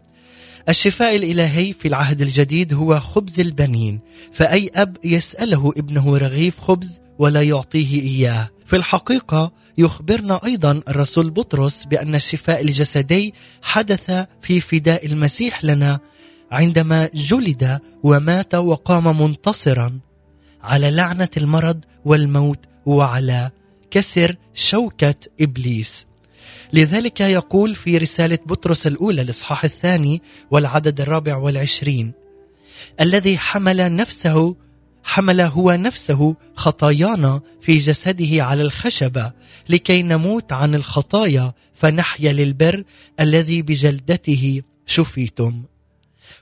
الشفاء 0.68 1.16
الإلهي 1.16 1.72
في 1.72 1.88
العهد 1.88 2.20
الجديد 2.20 2.74
هو 2.74 3.00
خبز 3.00 3.40
البنين 3.40 4.00
فأي 4.32 4.70
أب 4.74 4.96
يسأله 5.04 5.72
ابنه 5.76 6.16
رغيف 6.16 6.60
خبز 6.60 7.00
ولا 7.18 7.42
يعطيه 7.42 8.00
إياه. 8.02 8.50
في 8.66 8.76
الحقيقة 8.76 9.52
يخبرنا 9.78 10.40
أيضا 10.44 10.82
الرسول 10.88 11.30
بطرس 11.30 11.84
بأن 11.84 12.14
الشفاء 12.14 12.62
الجسدي 12.62 13.34
حدث 13.62 14.10
في 14.42 14.60
فداء 14.60 15.06
المسيح 15.06 15.64
لنا 15.64 15.98
عندما 16.50 17.10
جلد 17.14 17.80
ومات 18.02 18.54
وقام 18.54 19.22
منتصرا. 19.22 20.00
على 20.62 20.90
لعنة 20.90 21.28
المرض 21.36 21.84
والموت 22.04 22.58
وعلى 22.86 23.50
كسر 23.90 24.36
شوكة 24.54 25.14
إبليس. 25.40 26.06
لذلك 26.72 27.20
يقول 27.20 27.74
في 27.74 27.98
رسالة 27.98 28.38
بطرس 28.46 28.86
الأولى 28.86 29.22
الإصحاح 29.22 29.64
الثاني 29.64 30.22
والعدد 30.50 31.00
الرابع 31.00 31.36
والعشرين 31.36 32.12
الذي 33.00 33.38
حمل 33.38 33.96
نفسه 33.96 34.56
حمل 35.04 35.40
هو 35.40 35.72
نفسه 35.72 36.36
خطايانا 36.54 37.40
في 37.60 37.78
جسده 37.78 38.44
على 38.44 38.62
الخشبة 38.62 39.32
لكي 39.68 40.02
نموت 40.02 40.52
عن 40.52 40.74
الخطايا 40.74 41.52
فنحيا 41.74 42.32
للبر 42.32 42.84
الذي 43.20 43.62
بجلدته 43.62 44.62
شفيتم. 44.86 45.62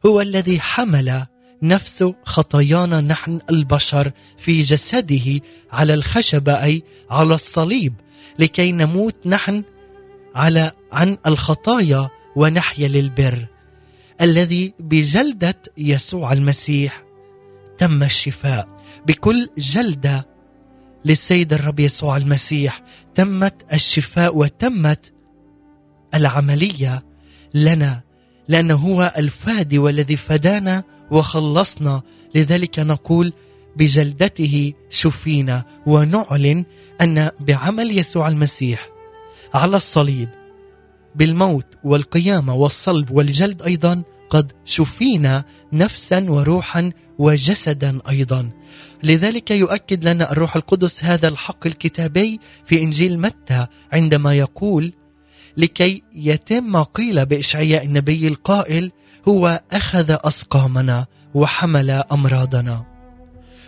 هو 0.06 0.20
الذي 0.20 0.60
حمل 0.60 1.26
نفسه 1.62 2.14
خطايانا 2.24 3.00
نحن 3.00 3.40
البشر 3.50 4.12
في 4.38 4.62
جسده 4.62 5.40
على 5.72 5.94
الخشبه 5.94 6.62
أي 6.62 6.82
على 7.10 7.34
الصليب 7.34 7.94
لكي 8.38 8.72
نموت 8.72 9.26
نحن 9.26 9.64
على 10.34 10.72
عن 10.92 11.18
الخطايا 11.26 12.10
ونحيا 12.36 12.88
للبر. 12.88 13.46
الذي 14.20 14.74
بجلدة 14.78 15.62
يسوع 15.78 16.32
المسيح 16.32 17.04
تم 17.78 18.02
الشفاء. 18.02 18.68
بكل 19.06 19.48
جلدة 19.58 20.26
للسيد 21.04 21.52
الرب 21.52 21.80
يسوع 21.80 22.16
المسيح 22.16 22.82
تمت 23.14 23.54
الشفاء 23.72 24.36
وتمت 24.36 25.12
العملية 26.14 27.04
لنا 27.54 28.02
لأنه 28.48 28.74
هو 28.74 29.12
الفادي 29.16 29.78
والذي 29.78 30.16
فدانا 30.16 30.84
وخلصنا. 31.10 32.02
لذلك 32.34 32.78
نقول 32.78 33.32
بجلدته 33.76 34.72
شفينا 34.90 35.64
ونعلن 35.86 36.64
أن 37.00 37.30
بعمل 37.40 37.98
يسوع 37.98 38.28
المسيح 38.28 38.88
على 39.54 39.76
الصليب 39.76 40.28
بالموت 41.14 41.66
والقيامة 41.84 42.54
والصلب 42.54 43.10
والجلد 43.10 43.62
أيضا 43.62 44.02
قد 44.30 44.52
شفينا 44.64 45.44
نفسا 45.72 46.30
وروحا 46.30 46.92
وجسدا 47.18 47.98
أيضا. 48.08 48.50
لذلك 49.02 49.50
يؤكد 49.50 50.08
لنا 50.08 50.32
الروح 50.32 50.56
القدس 50.56 51.04
هذا 51.04 51.28
الحق 51.28 51.66
الكتابي 51.66 52.40
في 52.66 52.82
إنجيل 52.82 53.20
متى 53.20 53.66
عندما 53.92 54.34
يقول 54.34 54.92
لكي 55.58 56.02
يتم 56.14 56.72
ما 56.72 56.82
قيل 56.82 57.26
بإشعياء 57.26 57.84
النبي 57.84 58.28
القائل 58.28 58.92
هو 59.28 59.62
أخذ 59.72 60.06
أسقامنا 60.10 61.06
وحمل 61.34 61.90
أمراضنا. 61.90 62.84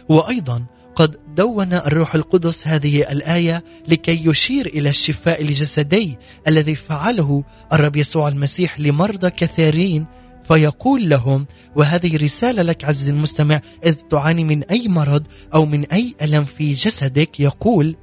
وأيضا 0.09 0.65
قد 0.95 1.17
دون 1.37 1.73
الروح 1.73 2.15
القدس 2.15 2.67
هذه 2.67 3.13
الآية 3.13 3.65
لكي 3.89 4.29
يشير 4.29 4.67
إلى 4.67 4.89
الشفاء 4.89 5.43
الجسدي 5.43 6.19
الذي 6.49 6.75
فعله 6.75 7.45
الرب 7.73 7.97
يسوع 7.97 8.29
المسيح 8.29 8.81
لمرضى 8.81 9.31
كثيرين 9.31 10.07
فيقول 10.45 11.09
لهم 11.09 11.47
وهذه 11.77 12.17
رسالة 12.17 12.63
لك 12.63 12.85
عزيزي 12.85 13.11
المستمع 13.11 13.61
إذ 13.85 13.95
تعاني 13.95 14.45
من 14.45 14.63
أي 14.63 14.89
مرض 14.89 15.27
أو 15.55 15.67
من 15.67 15.85
أي 15.85 16.15
ألم 16.23 16.45
في 16.45 16.73
جسدك؟ 16.73 17.41
يقول 17.41 17.97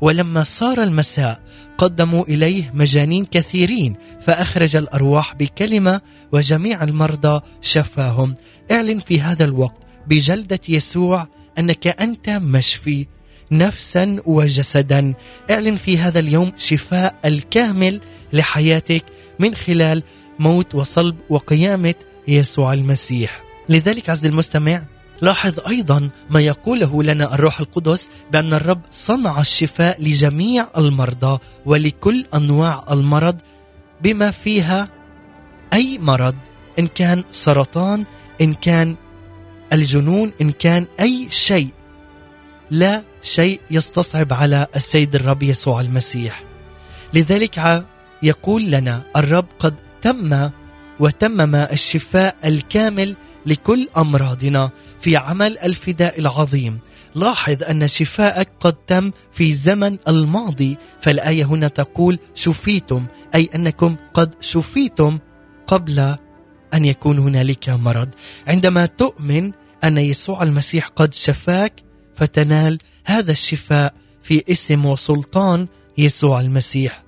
ولما 0.00 0.42
صار 0.42 0.82
المساء 0.82 1.42
قدموا 1.78 2.24
إليه 2.24 2.70
مجانين 2.74 3.24
كثيرين 3.24 3.96
فأخرج 4.20 4.76
الأرواح 4.76 5.34
بكلمة 5.34 6.00
وجميع 6.32 6.82
المرضى 6.84 7.40
شفاهم. 7.62 8.34
اعلن 8.70 8.98
في 8.98 9.20
هذا 9.20 9.44
الوقت 9.44 9.80
بجلدة 10.06 10.60
يسوع 10.68 11.28
أنك 11.58 11.86
أنت 11.86 12.30
مشفي 12.30 13.06
نفسا 13.52 14.16
وجسدا. 14.26 15.14
اعلن 15.50 15.76
في 15.76 15.98
هذا 15.98 16.18
اليوم 16.18 16.52
شفاء 16.56 17.14
الكامل 17.24 18.00
لحياتك 18.32 19.04
من 19.38 19.54
خلال 19.54 20.02
موت 20.38 20.74
وصلب 20.74 21.16
وقيامة 21.30 21.94
يسوع 22.28 22.72
المسيح. 22.72 23.44
لذلك 23.68 24.10
عز 24.10 24.26
المستمع 24.26 24.84
لاحظ 25.22 25.60
أيضا 25.68 26.10
ما 26.30 26.40
يقوله 26.40 27.02
لنا 27.02 27.34
الروح 27.34 27.60
القدس 27.60 28.08
بأن 28.32 28.54
الرب 28.54 28.80
صنع 28.90 29.40
الشفاء 29.40 30.02
لجميع 30.02 30.66
المرضى 30.76 31.38
ولكل 31.66 32.26
أنواع 32.34 32.84
المرض 32.90 33.36
بما 34.02 34.30
فيها 34.30 34.88
أي 35.72 35.98
مرض 35.98 36.34
إن 36.78 36.86
كان 36.86 37.24
سرطان 37.30 38.04
إن 38.40 38.54
كان 38.54 38.96
الجنون 39.72 40.32
إن 40.40 40.50
كان 40.52 40.86
أي 41.00 41.26
شيء. 41.30 41.68
لا 42.70 43.02
شيء 43.22 43.60
يستصعب 43.70 44.32
على 44.32 44.66
السيد 44.76 45.14
الرب 45.14 45.42
يسوع 45.42 45.80
المسيح. 45.80 46.44
لذلك 47.14 47.84
يقول 48.22 48.70
لنا 48.70 49.02
الرب 49.16 49.46
قد 49.58 49.74
تم 50.02 50.50
وتمم 51.00 51.54
الشفاء 51.54 52.36
الكامل 52.44 53.16
لكل 53.46 53.88
أمراضنا 53.96 54.70
في 55.00 55.16
عمل 55.16 55.58
الفداء 55.58 56.20
العظيم. 56.20 56.78
لاحظ 57.14 57.62
أن 57.62 57.88
شفاءك 57.88 58.48
قد 58.60 58.72
تم 58.72 59.10
في 59.32 59.52
زمن 59.52 59.96
الماضي 60.08 60.76
فالآية 61.00 61.44
هنا 61.44 61.68
تقول 61.68 62.18
شفيتم 62.34 63.06
أي 63.34 63.48
أنكم 63.54 63.96
قد 64.14 64.34
شفيتم 64.40 65.18
قبل 65.66 66.16
أن 66.74 66.84
يكون 66.84 67.18
هنالك 67.18 67.68
مرض. 67.68 68.08
عندما 68.46 68.86
تؤمن 68.86 69.52
أن 69.84 69.98
يسوع 69.98 70.42
المسيح 70.42 70.86
قد 70.86 71.14
شفاك 71.14 71.82
فتنال 72.14 72.78
هذا 73.04 73.32
الشفاء 73.32 73.94
في 74.22 74.44
اسم 74.48 74.86
وسلطان 74.86 75.66
يسوع 75.98 76.40
المسيح. 76.40 77.02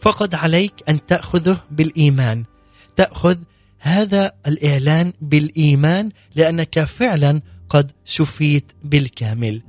فقد 0.00 0.34
عليك 0.34 0.72
أن 0.88 1.06
تأخذه 1.06 1.60
بالإيمان. 1.70 2.44
تأخذ 2.96 3.36
هذا 3.80 4.32
الإعلان 4.46 5.12
بالإيمان 5.20 6.08
لأنك 6.34 6.84
فعلا 6.84 7.40
قد 7.68 7.90
شفيت 8.04 8.72
بالكامل. 8.84 9.62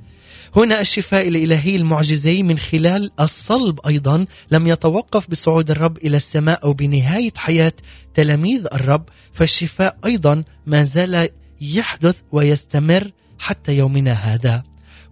هنا 0.56 0.80
الشفاء 0.80 1.28
الإلهي 1.28 1.76
المعجزي 1.76 2.42
من 2.42 2.58
خلال 2.58 3.10
الصلب 3.20 3.80
أيضا 3.86 4.26
لم 4.50 4.66
يتوقف 4.66 5.30
بصعود 5.30 5.70
الرب 5.70 5.96
إلى 5.96 6.16
السماء 6.16 6.64
أو 6.64 6.72
بنهاية 6.72 7.32
حياة 7.36 7.72
تلاميذ 8.14 8.66
الرب 8.72 9.08
فالشفاء 9.32 9.96
أيضا 10.04 10.44
ما 10.66 10.82
زال 10.82 11.28
يحدث 11.60 12.20
ويستمر 12.32 13.10
حتى 13.38 13.76
يومنا 13.76 14.12
هذا. 14.12 14.62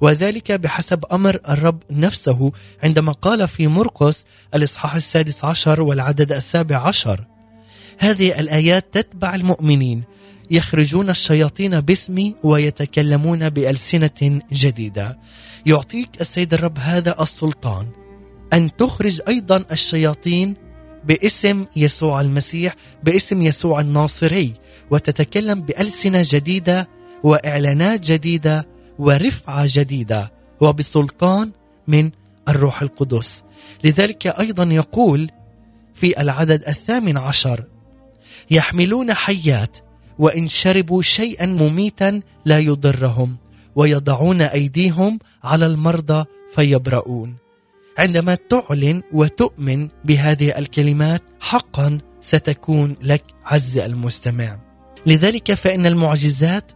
وذلك 0.01 0.53
بحسب 0.53 1.05
أمر 1.13 1.41
الرب 1.49 1.83
نفسه 1.91 2.53
عندما 2.83 3.13
قال 3.13 3.49
في 3.49 3.67
مرقس 3.67 4.27
الإصحاح 4.55 4.95
السادس 4.95 5.45
عشر 5.45 5.83
والعدد 5.83 6.33
السابع 6.33 6.89
عشر 6.89 7.25
هذه 8.01 8.41
الآيات 8.41 8.87
تتبع 8.93 9.35
المؤمنين 9.35 10.03
يخرجون 10.51 11.11
الشياطين 11.11 11.81
باسمي 11.81 12.35
ويتكلمون 12.43 13.49
بألسنة 13.49 14.41
جديدة. 14.53 15.19
يعطيك 15.67 16.21
السيد 16.21 16.55
الرب 16.55 16.79
هذا 16.79 17.23
السلطان 17.23 17.87
أن 18.53 18.77
تخرج 18.77 19.21
أيضا 19.29 19.65
الشياطين 19.73 20.55
باسم 21.05 21.65
يسوع 21.77 22.21
المسيح 22.21 22.75
باسم 23.05 23.43
يسوع 23.43 23.81
الناصري 23.81 24.55
وتتكلم 24.91 25.61
بألسنة 25.63 26.27
جديدة 26.31 26.89
وإعلانات 27.23 28.01
جديدة 28.01 28.69
ورفعة 28.99 29.65
جديدة 29.69 30.33
وبسلطان 30.61 31.51
من 31.89 32.11
الروح 32.49 32.83
القدس. 32.83 33.43
لذلك 33.85 34.27
أيضا 34.27 34.65
يقول 34.65 35.31
في 35.95 36.21
العدد 36.21 36.63
الثامن 36.69 37.17
عشر 37.17 37.65
يحملون 38.51 39.15
حيات 39.15 39.79
وإن 40.19 40.49
شربوا 40.49 41.03
شيئا 41.03 41.47
مميتا 41.47 42.21
لا 42.45 42.59
يضرهم 42.59 43.37
ويضعون 43.77 44.41
أيديهم 44.41 45.19
على 45.45 45.67
المرضى 45.67 46.25
فيبرؤون. 46.55 47.37
عندما 47.99 48.39
تعلن 48.51 49.03
وتؤمن 49.13 49.89
بهذه 50.05 50.59
الكلمات 50.59 51.23
حقا 51.41 51.99
ستكون 52.21 52.97
لك 53.03 53.23
عز 53.45 53.79
المستمع. 53.79 54.59
لذلك 55.07 55.55
فإن 55.55 55.87
المعجزات 55.87 56.73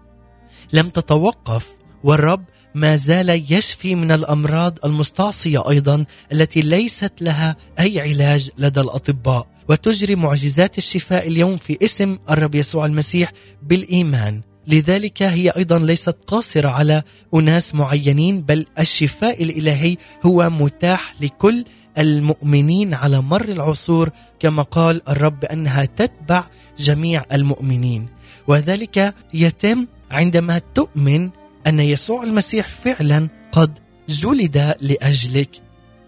لم 0.73 0.89
تتوقف 0.89 1.67
والرب 2.05 2.45
ما 2.75 2.97
زال 2.97 3.53
يشفي 3.53 3.95
من 3.95 4.13
الأمراض 4.13 4.79
المستعصية 4.85 5.71
أيضا 5.71 6.05
التي 6.33 6.61
ليست 6.61 7.13
لها 7.21 7.57
أي 7.81 8.01
علاج 8.01 8.51
لدى 8.59 8.81
الأطباء. 8.81 9.54
وتجري 9.69 10.15
معجزات 10.17 10.79
الشفاء 10.79 11.29
اليوم 11.29 11.57
في 11.57 11.79
اسم 11.83 12.19
الرب 12.31 12.55
يسوع 12.55 12.87
المسيح 12.87 13.33
بالإيمان. 13.63 14.41
لذلك 14.67 15.23
هي 15.23 15.51
أيضا 15.51 15.79
ليست 15.79 16.17
قاصرة 16.27 16.69
على 16.69 17.03
أناس 17.35 17.75
معينين 17.75 18.43
بل 18.43 18.67
الشفاء 18.79 19.43
الإلهي 19.43 19.97
هو 20.27 20.51
متاح 20.51 21.15
لكل 21.21 21.65
المؤمنين 21.99 22.95
على 22.95 23.21
مر 23.21 23.49
العصور 23.49 24.11
كما 24.41 24.63
قال 24.63 25.09
الرب 25.09 25.45
أنها 25.45 25.85
تتبع 25.85 26.49
جميع 26.79 27.25
المؤمنين. 27.33 28.09
وذلك 28.49 29.15
يتم 29.35 29.87
عندما 30.11 30.61
تؤمن 30.75 31.31
أن 31.67 31.81
يسوع 31.81 32.23
المسيح 32.23 32.69
فعلا 32.69 33.29
قد 33.53 33.79
جلد 34.09 34.75
لأجلك 34.81 35.51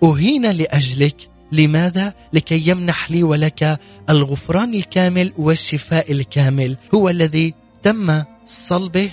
أهين 0.03 0.51
لأجلك 0.51 1.17
لماذا؟ 1.53 2.15
لكي 2.33 2.69
يمنح 2.69 3.11
لي 3.11 3.23
ولك 3.23 3.79
الغفران 4.11 4.75
الكامل 4.75 5.33
والشفاء 5.39 6.13
الكامل. 6.13 6.77
هو 6.95 7.09
الذي 7.09 7.55
تم 7.83 8.23
صلبه 8.47 9.11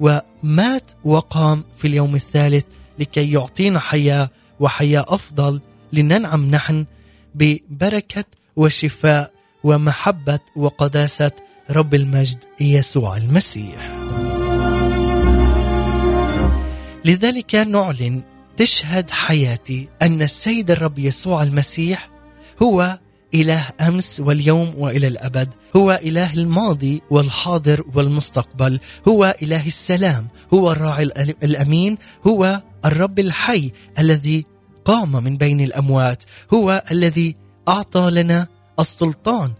ومات 0.00 0.90
وقام 1.04 1.64
في 1.78 1.86
اليوم 1.88 2.14
الثالث 2.14 2.64
لكي 2.98 3.32
يعطينا 3.32 3.80
حياة 3.80 4.30
وحياة 4.60 5.04
أفضل. 5.08 5.60
لننعم 5.92 6.50
نحن 6.50 6.86
ببركة 7.34 8.24
وشفاء 8.56 9.32
ومحبة 9.64 10.38
وقداسة 10.56 11.30
رب 11.70 11.94
المجد 11.94 12.38
يسوع 12.60 13.16
المسيح. 13.16 13.98
لذلك 17.04 17.54
نعلن 17.54 18.22
تشهد 18.58 19.10
حياتي 19.10 19.88
أن 20.02 20.22
السيد 20.22 20.70
الرب 20.70 20.98
يسوع 20.98 21.42
المسيح 21.42 22.10
هو 22.62 22.98
إله 23.34 23.68
أمس 23.80 24.20
واليوم 24.20 24.72
وإلى 24.76 25.06
الأبد 25.08 25.54
هو 25.76 26.00
إله 26.02 26.34
الماضي 26.34 27.02
والحاضر 27.10 27.84
والمستقبل 27.94 28.80
هو 29.08 29.36
إله 29.42 29.66
السلام 29.66 30.28
هو 30.54 30.72
الراعي 30.72 31.02
الأمين 31.42 31.98
هو 32.26 32.62
الرب 32.84 33.18
الحي 33.18 33.72
الذي 33.98 34.46
قام 34.84 35.24
من 35.24 35.36
بين 35.36 35.60
الأموات 35.60 36.22
هو 36.54 36.84
الذي 36.90 37.36
أعطى 37.68 38.10
لنا 38.10 38.46
السلطان 38.80 39.52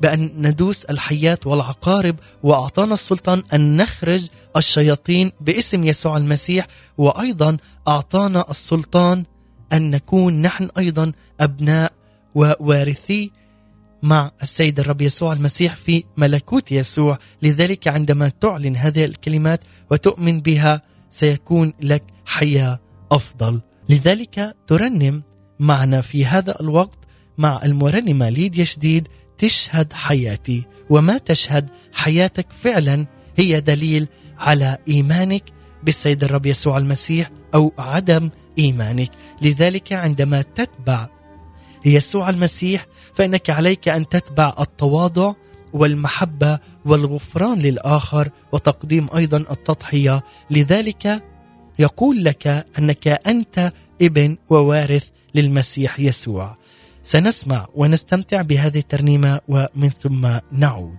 بأن 0.00 0.30
ندوس 0.36 0.84
الحيات 0.84 1.46
والعقارب 1.46 2.16
وأعطانا 2.42 2.94
السلطان 2.94 3.42
أن 3.54 3.76
نخرج 3.76 4.28
الشياطين 4.56 5.32
باسم 5.40 5.84
يسوع 5.84 6.16
المسيح. 6.16 6.66
وأيضا 6.98 7.56
أعطانا 7.88 8.50
السلطان 8.50 9.24
أن 9.72 9.90
نكون 9.90 10.42
نحن 10.42 10.68
أيضا 10.78 11.12
أبناء 11.40 11.92
ووارثي 12.34 13.30
مع 14.02 14.30
السيد 14.42 14.80
الرب 14.80 15.00
يسوع 15.00 15.32
المسيح 15.32 15.76
في 15.76 16.04
ملكوت 16.16 16.72
يسوع. 16.72 17.18
لذلك 17.42 17.88
عندما 17.88 18.28
تعلن 18.28 18.76
هذه 18.76 19.04
الكلمات 19.04 19.60
وتؤمن 19.90 20.40
بها 20.40 20.82
سيكون 21.10 21.72
لك 21.82 22.02
حياة 22.26 22.78
أفضل. 23.12 23.60
لذلك 23.88 24.56
ترنم 24.66 25.22
معنا 25.60 26.00
في 26.00 26.26
هذا 26.26 26.60
الوقت 26.60 26.98
مع 27.38 27.60
المرنمة 27.64 28.28
ليديا 28.28 28.64
شديد 28.64 29.08
تشهد 29.38 29.92
حياتي 29.92 30.64
وما 30.90 31.18
تشهد 31.18 31.70
حياتك 31.92 32.46
فعلا 32.62 33.06
هي 33.36 33.60
دليل 33.60 34.08
على 34.38 34.78
إيمانك 34.88 35.42
بالسيد 35.82 36.24
الرب 36.24 36.46
يسوع 36.46 36.78
المسيح 36.78 37.30
أو 37.54 37.72
عدم 37.78 38.30
إيمانك. 38.58 39.10
لذلك 39.42 39.92
عندما 39.92 40.42
تتبع 40.42 41.08
يسوع 41.84 42.30
المسيح 42.30 42.86
فإنك 43.14 43.50
عليك 43.50 43.88
أن 43.88 44.08
تتبع 44.08 44.54
التواضع 44.60 45.32
والمحبة 45.72 46.58
والغفران 46.84 47.58
للآخر 47.58 48.28
وتقديم 48.52 49.06
أيضا 49.16 49.36
التضحية. 49.36 50.22
لذلك 50.50 51.24
يقول 51.78 52.24
لك 52.24 52.66
أنك 52.78 53.08
أنت 53.08 53.72
ابن 54.02 54.36
ووارث 54.50 55.08
للمسيح 55.34 56.00
يسوع. 56.00 56.56
سنسمع 57.02 57.68
ونستمتع 57.74 58.42
بهذه 58.42 58.78
الترنيمة 58.78 59.40
ومن 59.48 59.88
ثم 59.88 60.38
نعود. 60.52 60.98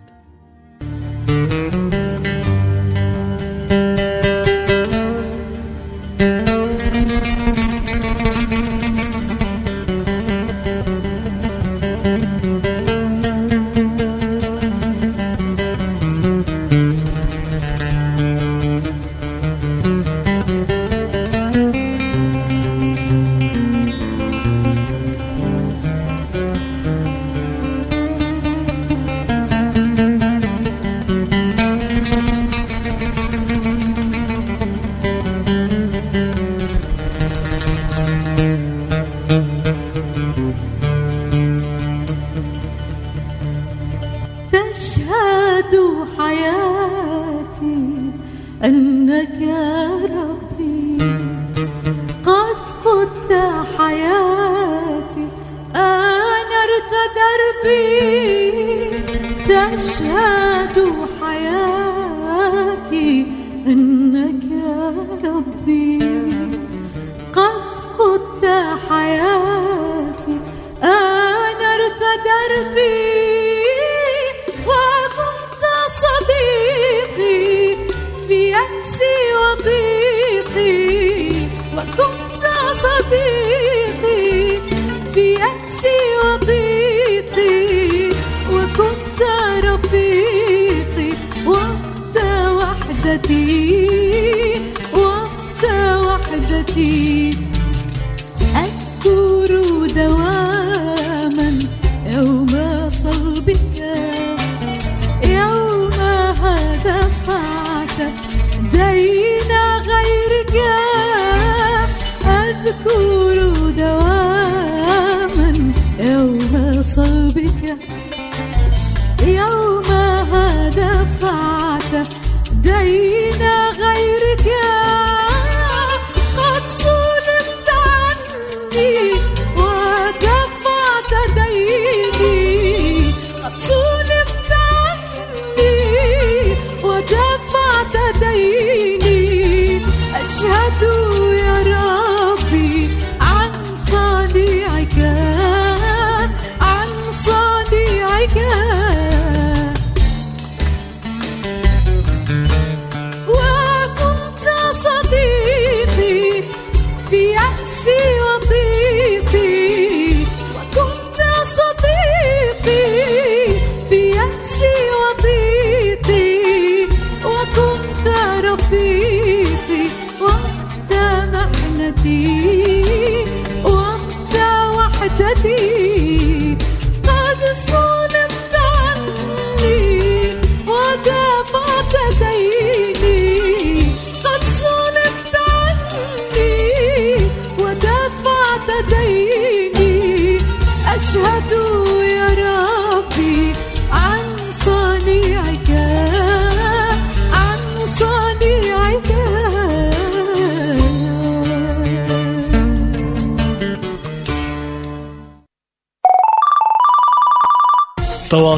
صلب 59.79 60.75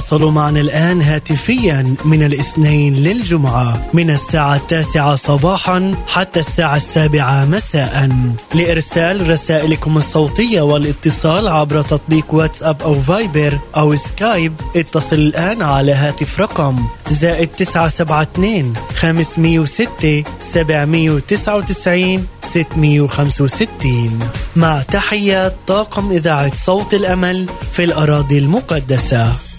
تواصلوا 0.01 0.31
معنا 0.31 0.61
الآن 0.61 1.01
هاتفيا 1.01 1.95
من 2.05 2.23
الاثنين 2.23 2.95
للجمعة 2.95 3.89
من 3.93 4.09
الساعة 4.09 4.55
التاسعة 4.55 5.15
صباحا 5.15 5.95
حتى 6.07 6.39
الساعة 6.39 6.75
السابعة 6.75 7.45
مساء. 7.45 8.09
لإرسال 8.55 9.29
رسائلكم 9.29 9.97
الصوتية 9.97 10.61
والاتصال 10.61 11.47
عبر 11.47 11.81
تطبيق 11.81 12.33
واتساب 12.33 12.81
أو 12.81 13.01
فايبر 13.01 13.59
أو 13.77 13.95
سكايب 13.95 14.53
اتصل 14.75 15.15
الآن 15.15 15.61
على 15.61 15.91
هاتف 15.91 16.39
رقم 16.39 16.85
زائد 17.09 17.47
تسعة 17.47 17.87
سبعة 17.87 18.21
اتنين 18.21 18.73
خمسمية 18.95 19.59
وستة 19.59 20.23
سبعمية 20.39 21.11
وتسعة 21.11 21.57
وتسعين 21.57 22.27
ستمية 22.41 23.01
وخمسة 23.01 23.43
وستين. 23.43 24.19
مع 24.55 24.81
تحيات 24.81 25.55
طاقم 25.67 26.11
إذاعة 26.11 26.55
صوت 26.55 26.93
الأمل 26.93 27.45
في 27.73 27.83
الأراضي 27.83 28.37
المقدسة. 28.37 29.50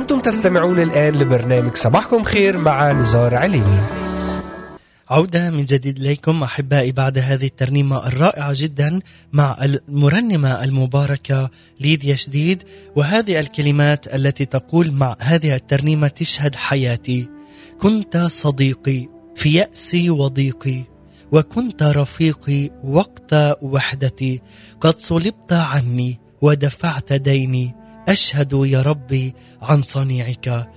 أنتم 0.00 0.20
تستمعون 0.20 0.80
الآن 0.80 1.14
لبرنامج 1.14 1.76
صباحكم 1.76 2.22
خير 2.22 2.58
مع 2.58 2.92
نزار 2.92 3.34
عليني 3.34 3.78
عودة 5.10 5.50
من 5.50 5.64
جديد 5.64 5.98
إليكم 5.98 6.42
أحبائي 6.42 6.92
بعد 6.92 7.18
هذه 7.18 7.46
الترنيمة 7.46 8.06
الرائعة 8.06 8.52
جدا 8.56 9.00
مع 9.32 9.56
المرنمة 9.62 10.64
المباركة 10.64 11.50
ليديا 11.80 12.14
شديد 12.14 12.62
وهذه 12.96 13.40
الكلمات 13.40 14.14
التي 14.14 14.44
تقول 14.44 14.92
مع 14.92 15.16
هذه 15.18 15.54
الترنيمة 15.54 16.08
تشهد 16.08 16.54
حياتي. 16.54 17.28
كنت 17.80 18.16
صديقي 18.16 19.08
في 19.36 19.52
يأسي 19.52 20.10
وضيقي 20.10 20.82
وكنت 21.32 21.82
رفيقي 21.82 22.70
وقت 22.84 23.34
وحدتي. 23.62 24.40
قد 24.80 24.98
صلبت 24.98 25.52
عني 25.52 26.20
ودفعت 26.42 27.12
ديني 27.12 27.79
أشهد 28.08 28.52
يا 28.52 28.82
ربي 28.82 29.34
عن 29.62 29.82
صنيعك. 29.82 30.68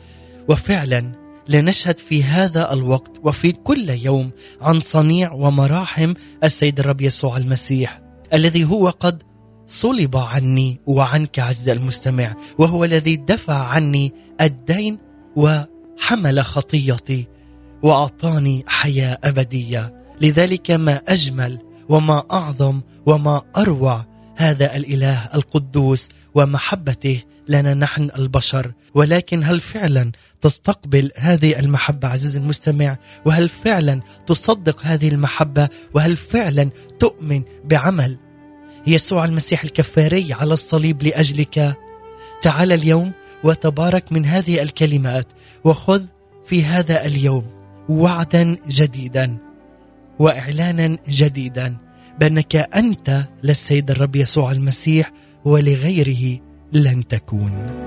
وفعلا 0.49 1.11
لنشهد 1.49 1.99
في 1.99 2.23
هذا 2.23 2.73
الوقت 2.73 3.11
وفي 3.23 3.51
كل 3.51 3.89
يوم 3.89 4.31
عن 4.61 4.79
صنيع 4.79 5.31
ومراحم 5.31 6.13
السيد 6.43 6.79
الرب 6.79 7.01
يسوع 7.01 7.37
المسيح 7.37 8.01
الذي 8.33 8.63
هو 8.63 8.89
قد 8.89 9.23
صلب 9.67 10.17
عني 10.17 10.79
وعنك 10.87 11.39
عز 11.39 11.69
المستمع 11.69 12.35
وهو 12.59 12.83
الذي 12.83 13.15
دفع 13.15 13.53
عني 13.53 14.13
الدين 14.41 14.97
وحمل 15.35 16.41
خطيتي 16.41 17.27
وأعطاني 17.83 18.63
حياة 18.67 19.17
أبدية. 19.23 20.03
لذلك 20.21 20.71
ما 20.71 21.01
أجمل 21.07 21.59
وما 21.89 22.23
أعظم 22.31 22.81
وما 23.05 23.41
أروع 23.57 24.05
هذا 24.35 24.75
الإله 24.75 25.29
القدوس 25.35 26.09
ومحبته 26.35 27.23
لنا 27.47 27.73
نحن 27.73 28.09
البشر. 28.17 28.71
ولكن 28.93 29.43
هل 29.43 29.61
فعلا 29.61 30.11
تستقبل 30.41 31.11
هذه 31.17 31.59
المحبة 31.59 32.07
عزيزي 32.07 32.39
المستمع؟ 32.39 32.97
وهل 33.25 33.49
فعلا 33.49 34.01
تصدق 34.27 34.81
هذه 34.83 35.07
المحبة؟ 35.07 35.69
وهل 35.93 36.17
فعلا 36.17 36.69
تؤمن 36.99 37.43
بعمل؟ 37.65 38.17
يسوع 38.87 39.25
المسيح 39.25 39.63
الكفاري 39.63 40.33
على 40.33 40.53
الصليب 40.53 41.03
لأجلك. 41.03 41.75
تعال 42.41 42.71
اليوم 42.71 43.11
وتبارك 43.43 44.11
من 44.11 44.25
هذه 44.25 44.61
الكلمات 44.61 45.27
وخذ 45.63 46.05
في 46.45 46.63
هذا 46.63 47.05
اليوم 47.05 47.45
وعدا 47.89 48.57
جديدا 48.67 49.37
واعلانا 50.19 50.97
جديدا. 51.09 51.82
بأنك 52.19 52.55
أنت 52.55 53.23
للسيد 53.43 53.91
الرب 53.91 54.15
يسوع 54.15 54.51
المسيح 54.51 55.11
ولغيره 55.45 56.39
لن 56.73 57.07
تكون 57.07 57.83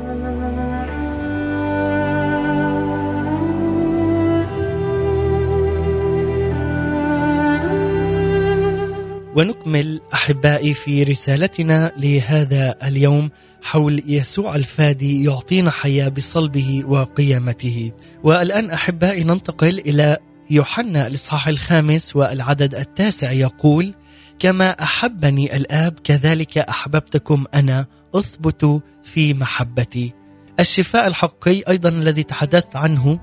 ونكمل 9.36 10.00
أحبائي 10.14 10.74
في 10.74 11.02
رسالتنا 11.02 11.92
لهذا 11.98 12.74
اليوم 12.84 13.30
حول 13.62 14.02
يسوع 14.06 14.56
الفادي 14.56 15.24
يعطينا 15.24 15.70
حياة 15.70 16.08
بصلبه 16.08 16.82
وقيامته. 16.86 17.92
والآن 18.24 18.70
أحبائي 18.70 19.24
ننتقل 19.24 19.78
إلى 19.78 20.16
يوحنا 20.50 21.06
الإصحاح 21.06 21.48
الخامس 21.48 22.16
والعدد 22.16 22.74
التاسع 22.74 23.32
يقول: 23.32 23.94
كما 24.38 24.70
أحبني 24.70 25.56
الآب 25.56 25.98
كذلك 26.04 26.58
أحببتكم 26.58 27.44
أنا 27.54 27.86
أثبت 28.14 28.82
في 29.04 29.34
محبتي. 29.34 30.12
الشفاء 30.60 31.06
الحقيقي 31.06 31.62
أيضا 31.72 31.88
الذي 31.88 32.22
تحدثت 32.22 32.76
عنه 32.76 33.20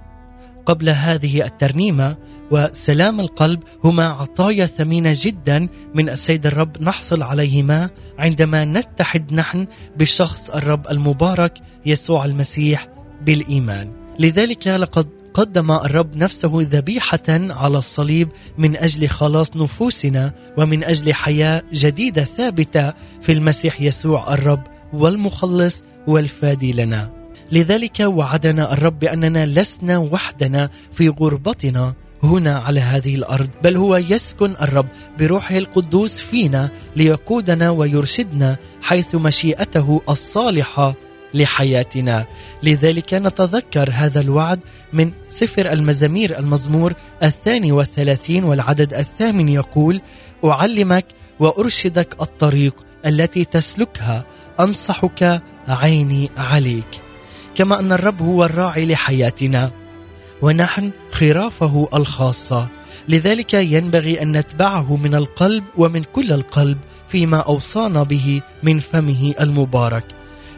قبل 0.65 0.89
هذه 0.89 1.45
الترنيمة 1.45 2.17
وسلام 2.51 3.19
القلب 3.19 3.63
هما 3.83 4.05
عطايا 4.07 4.65
ثمينة 4.65 5.13
جدا 5.15 5.67
من 5.95 6.09
السيد 6.09 6.45
الرب 6.45 6.81
نحصل 6.81 7.23
عليهما 7.23 7.89
عندما 8.19 8.65
نتحد 8.65 9.33
نحن 9.33 9.67
بشخص 9.97 10.49
الرب 10.49 10.87
المبارك 10.91 11.59
يسوع 11.85 12.25
المسيح 12.25 12.87
بالإيمان. 13.25 13.91
لذلك 14.19 14.67
لقد 14.67 15.22
قدم 15.33 15.71
الرب 15.71 16.17
نفسه 16.17 16.51
ذبيحة 16.55 17.19
على 17.29 17.77
الصليب 17.77 18.29
من 18.57 18.75
أجل 18.75 19.07
خلاص 19.07 19.55
نفوسنا 19.55 20.33
ومن 20.57 20.83
أجل 20.83 21.13
حياة 21.13 21.63
جديدة 21.73 22.23
ثابتة 22.23 22.93
في 23.21 23.31
المسيح 23.31 23.81
يسوع 23.81 24.33
الرب 24.33 24.63
والمخلص 24.93 25.83
والفادي 26.07 26.73
لنا. 26.73 27.09
لذلك 27.51 27.99
وعدنا 27.99 28.73
الرب 28.73 28.99
بأننا 28.99 29.45
لسنا 29.45 29.97
وحدنا 29.97 30.69
في 30.93 31.09
غربتنا 31.09 31.93
هنا 32.23 32.59
على 32.59 32.79
هذه 32.79 33.15
الأرض 33.15 33.49
بل 33.63 33.77
هو 33.77 33.97
يسكن 33.97 34.53
الرب 34.61 34.87
بروحه 35.19 35.57
القدوس 35.57 36.21
فينا 36.21 36.69
ليقودنا 36.95 37.69
ويرشدنا 37.69 38.57
حيث 38.81 39.15
مشيئته 39.15 40.01
الصالحة 40.09 40.95
لحياتنا. 41.33 42.25
لذلك 42.63 43.13
نتذكر 43.13 43.89
هذا 43.93 44.21
الوعد 44.21 44.59
من 44.93 45.11
سفر 45.27 45.71
المزامير 45.71 46.39
المزمور 46.39 46.93
الثاني 47.23 47.71
والثلاثين 47.71 48.43
والعدد 48.43 48.93
الثامن 48.93 49.49
يقول 49.49 50.01
أعلمك 50.45 51.05
وأرشدك 51.39 52.21
الطريق 52.21 52.75
التي 53.05 53.45
تسلكها 53.45 54.25
أنصحك 54.59 55.41
عيني 55.67 56.29
عليك. 56.37 57.01
كما 57.55 57.79
أن 57.79 57.91
الرب 57.91 58.21
هو 58.21 58.45
الراعي 58.45 58.85
لحياتنا 58.85 59.71
ونحن 60.41 60.91
خرافه 61.11 61.87
الخاصة. 61.93 62.67
لذلك 63.09 63.53
ينبغي 63.53 64.21
أن 64.21 64.37
نتبعه 64.37 64.95
من 64.95 65.15
القلب 65.15 65.63
ومن 65.77 66.03
كل 66.03 66.31
القلب 66.31 66.77
فيما 67.07 67.37
أوصانا 67.37 68.03
به 68.03 68.41
من 68.63 68.79
فمه 68.79 69.33
المبارك. 69.41 70.03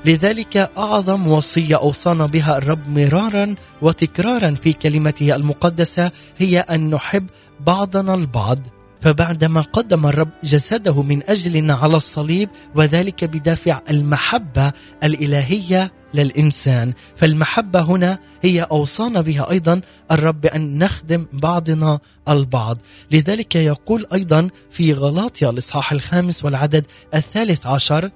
لذلك 0.06 0.58
أعظم 0.58 1.28
وصية 1.28 1.76
أوصانا 1.76 2.26
بها 2.26 2.58
الرب 2.58 2.90
مرارا 2.90 3.56
وتكرارا 3.82 4.52
في 4.52 4.74
كلمته 4.74 5.36
المقدسة 5.36 6.12
هي 6.38 6.60
أن 6.60 6.90
نحب 6.90 7.28
بعضنا 7.60 8.14
البعض. 8.14 8.60
فبعدما 9.02 9.62
قدم 9.62 10.08
الرب 10.08 10.30
جسده 10.44 11.02
من 11.02 11.30
أجلنا 11.30 11.74
على 11.74 11.98
الصليب 11.98 12.50
وذلك 12.76 13.26
بدافع 13.26 13.82
المحبة 13.90 14.72
الإلهية 15.04 15.92
للإنسان. 16.14 16.94
فالمحبة 17.16 17.82
هنا 17.82 18.20
هي 18.42 18.62
أوصانا 18.62 19.22
بها 19.22 19.52
أيضا 19.52 19.82
الرب 20.12 20.42
بان 20.42 20.78
نخدم 20.78 21.26
بعضنا 21.34 22.00
البعض. 22.30 22.78
لذلك 23.12 23.56
يقول 23.56 24.06
أيضا 24.14 24.50
في 24.72 24.94
غلاطيا 24.94 25.50
الإصحاح 25.50 25.92
الخامس 25.92 26.46
والعدد 26.46 26.86
الثالث 27.14 27.66
عشر 27.66 28.12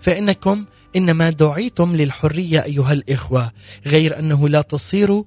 فإنكم 0.00 0.64
إنما 0.96 1.30
دعيتم 1.30 1.96
للحرية 1.96 2.64
أيها 2.64 2.92
الإخوة 2.92 3.52
غير 3.86 4.18
أنه 4.18 4.48
لا 4.48 4.62
تصير 4.62 5.22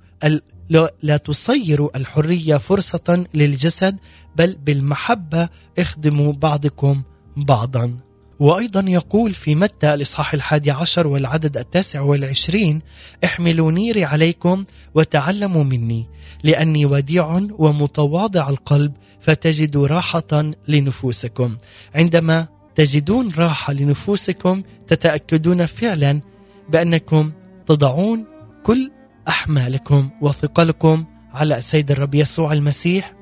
لا 1.03 1.17
تصير 1.17 1.95
الحرية 1.95 2.57
فرصة 2.57 3.25
للجسد 3.33 3.95
بل 4.35 4.57
بالمحبة 4.65 5.49
اخدموا 5.79 6.33
بعضكم 6.33 7.01
بعضا. 7.37 7.97
وأيضا 8.39 8.89
يقول 8.89 9.33
في 9.33 9.55
متى 9.55 9.93
الإصحاح 9.93 10.33
الحادي 10.33 10.71
عشر 10.71 11.07
والعدد 11.07 11.57
التاسع 11.57 12.01
والعشرين 12.01 12.81
احملوا 13.23 13.71
نيري 13.71 14.03
عليكم 14.03 14.65
وتعلموا 14.95 15.63
مني 15.63 16.05
لأني 16.43 16.85
وديع 16.85 17.41
ومتواضع 17.51 18.49
القلب 18.49 18.93
فتجدوا 19.21 19.87
راحة 19.87 20.51
لنفوسكم. 20.67 21.57
عندما 21.95 22.47
تجدون 22.77 23.31
راحة 23.37 23.73
لنفوسكم 23.73 24.63
تتأكدون 24.87 25.65
فعلا 25.65 26.21
بأنكم 26.69 27.31
تضعون 27.65 28.25
كل 28.63 28.91
أحمالكم 29.27 30.09
وثقلكم 30.21 31.05
على 31.33 31.57
السيد 31.57 31.91
الرب 31.91 32.15
يسوع 32.15 32.53
المسيح 32.53 33.13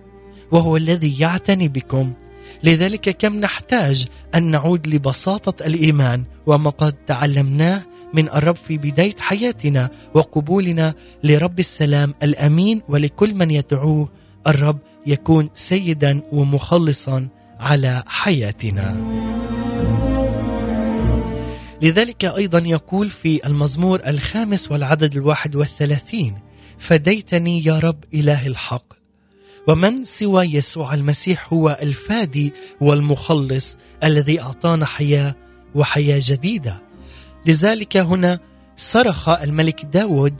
وهو 0.52 0.78
الذي 0.78 1.20
يعتني 1.20 1.68
بكم 1.68 2.14
لذلك 2.64 3.10
كم 3.10 3.36
نحتاج 3.36 4.06
أن 4.36 4.44
نعود 4.44 4.88
لبساطة 4.88 5.66
الإيمان 5.66 6.24
وما 6.46 6.70
قد 6.70 6.94
تعلمناه 6.94 7.82
من 8.14 8.30
الرب 8.30 8.56
في 8.56 8.78
بداية 8.78 9.16
حياتنا 9.20 9.90
وقبولنا 10.14 10.94
لرب 11.24 11.60
السلام 11.60 12.14
الأمين 12.24 12.82
ولكل 12.90 13.34
من 13.36 13.52
يدعوه 13.52 14.10
الرب 14.48 14.80
يكون 15.08 15.50
سيدا 15.54 16.22
ومخلصا 16.32 17.28
على 17.60 18.04
حياتنا. 18.08 19.35
لذلك 21.86 22.26
أيضا 22.26 22.60
يقول 22.60 23.10
في 23.10 23.48
المزمور 23.48 24.02
الخامس 24.08 24.72
والعدد 24.72 25.16
الواحد 25.16 25.56
والثلاثين 25.56 26.40
فديتني 26.78 27.66
يا 27.66 27.80
رب 27.80 28.04
إله 28.14 28.48
الحق. 28.48 28.94
ومن 29.68 30.06
سوى 30.06 30.44
يسوع 30.46 30.94
المسيح 30.94 31.54
هو 31.54 31.78
الفادي 31.82 32.54
والمخلص 32.82 33.78
الذي 34.04 34.42
أعطانا 34.42 34.86
حياة 34.86 35.36
وحياة 35.76 36.20
جديدة. 36.22 36.82
لذلك 37.46 37.98
هنا 37.98 38.40
صرخ 38.78 39.30
الملك 39.30 39.86
داود 39.86 40.34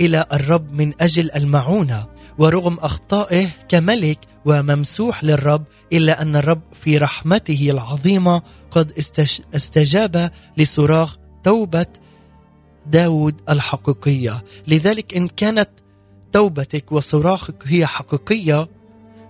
إلى 0.00 0.26
الرب 0.32 0.72
من 0.72 0.92
أجل 1.00 1.30
المعونة 1.30 2.06
ورغم 2.40 2.78
أخطائه 2.80 3.48
كملك 3.68 4.18
وممسوح 4.44 5.24
للرب 5.24 5.64
إلا 5.92 6.22
أن 6.22 6.36
الرب 6.36 6.60
في 6.72 6.98
رحمته 6.98 7.68
العظيمة 7.70 8.42
قد 8.70 8.92
استجاب 9.54 10.30
لصراخ 10.56 11.16
توبة 11.44 11.86
داود 12.86 13.34
الحقيقية. 13.48 14.44
لذلك 14.68 15.16
إن 15.16 15.28
كانت 15.28 15.68
توبتك 16.32 16.92
وصراخك 16.92 17.62
هي 17.66 17.86
حقيقية 17.86 18.68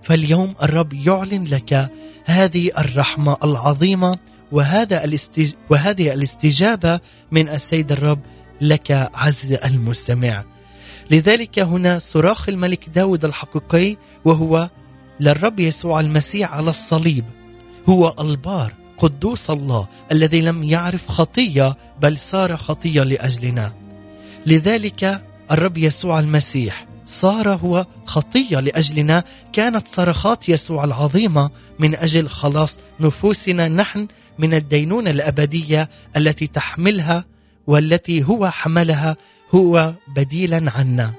فاليوم 0.03 0.55
الرب 0.63 0.93
يعلن 0.93 1.43
لك 1.43 1.91
هذه 2.25 2.71
الرحمة 2.77 3.37
العظيمة 3.43 4.17
وهذا 4.51 5.03
الاستج... 5.03 5.53
وهذه 5.69 6.13
الاستجابة 6.13 6.99
من 7.31 7.49
السيد 7.49 7.91
الرب 7.91 8.19
لك 8.61 9.09
عز 9.13 9.53
المستمع. 9.53 10.45
لذلك 11.11 11.59
هنا 11.59 11.99
صراخ 11.99 12.49
الملك 12.49 12.89
داود 12.89 13.25
الحقيقي 13.25 13.97
وهو 14.25 14.69
للرب 15.19 15.59
يسوع 15.59 15.99
المسيح 15.99 16.53
على 16.53 16.69
الصليب 16.69 17.25
هو 17.89 18.15
البار 18.19 18.73
قدوس 18.97 19.49
الله 19.49 19.87
الذي 20.11 20.41
لم 20.41 20.63
يعرف 20.63 21.07
خطية 21.07 21.77
بل 22.01 22.17
صار 22.17 22.57
خطية 22.57 23.03
لأجلنا. 23.03 23.73
لذلك 24.45 25.23
الرب 25.51 25.77
يسوع 25.77 26.19
المسيح 26.19 26.87
صار 27.05 27.49
هو 27.49 27.85
خطية 28.05 28.59
لأجلنا 28.59 29.23
كانت 29.53 29.87
صرخات 29.87 30.49
يسوع 30.49 30.83
العظيمة 30.83 31.49
من 31.79 31.95
أجل 31.95 32.27
خلاص 32.27 32.77
نفوسنا 32.99 33.67
نحن 33.67 34.07
من 34.39 34.53
الدينونة 34.53 35.09
الأبدية 35.09 35.89
التي 36.17 36.47
تحملها 36.47 37.25
والتي 37.67 38.23
هو 38.23 38.49
حملها 38.49 39.17
هو 39.55 39.93
بديلا 40.07 40.71
عنا. 40.71 41.13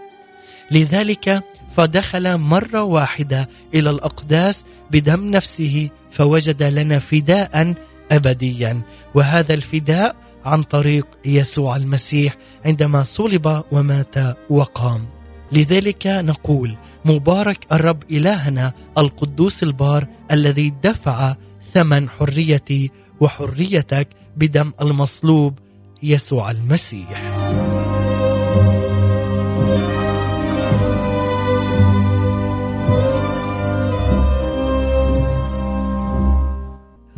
لذلك 0.70 1.42
فدخل 1.76 2.38
مرة 2.38 2.82
واحدة 2.82 3.48
إلى 3.74 3.90
الأقداس 3.90 4.64
بدم 4.90 5.30
نفسه 5.30 5.90
فوجد 6.10 6.62
لنا 6.62 6.98
فداء 6.98 7.74
ابديا. 8.12 8.80
وهذا 9.14 9.54
الفداء 9.54 10.16
عن 10.44 10.62
طريق 10.62 11.06
يسوع 11.24 11.76
المسيح 11.76 12.36
عندما 12.64 13.02
صلب 13.02 13.64
ومات 13.72 14.14
وقام. 14.50 15.06
لذلك 15.52 16.06
نقول 16.06 16.76
مبارك 17.04 17.66
الرب 17.72 18.02
إلهنا 18.10 18.72
القدوس 18.98 19.62
البار 19.62 20.06
الذي 20.30 20.74
دفع 20.82 21.34
ثمن 21.72 22.08
حريتي 22.08 22.90
وحريتك 23.20 24.08
بدم 24.36 24.72
المصلوب 24.80 25.58
يسوع 26.02 26.50
المسيح. 26.50 27.32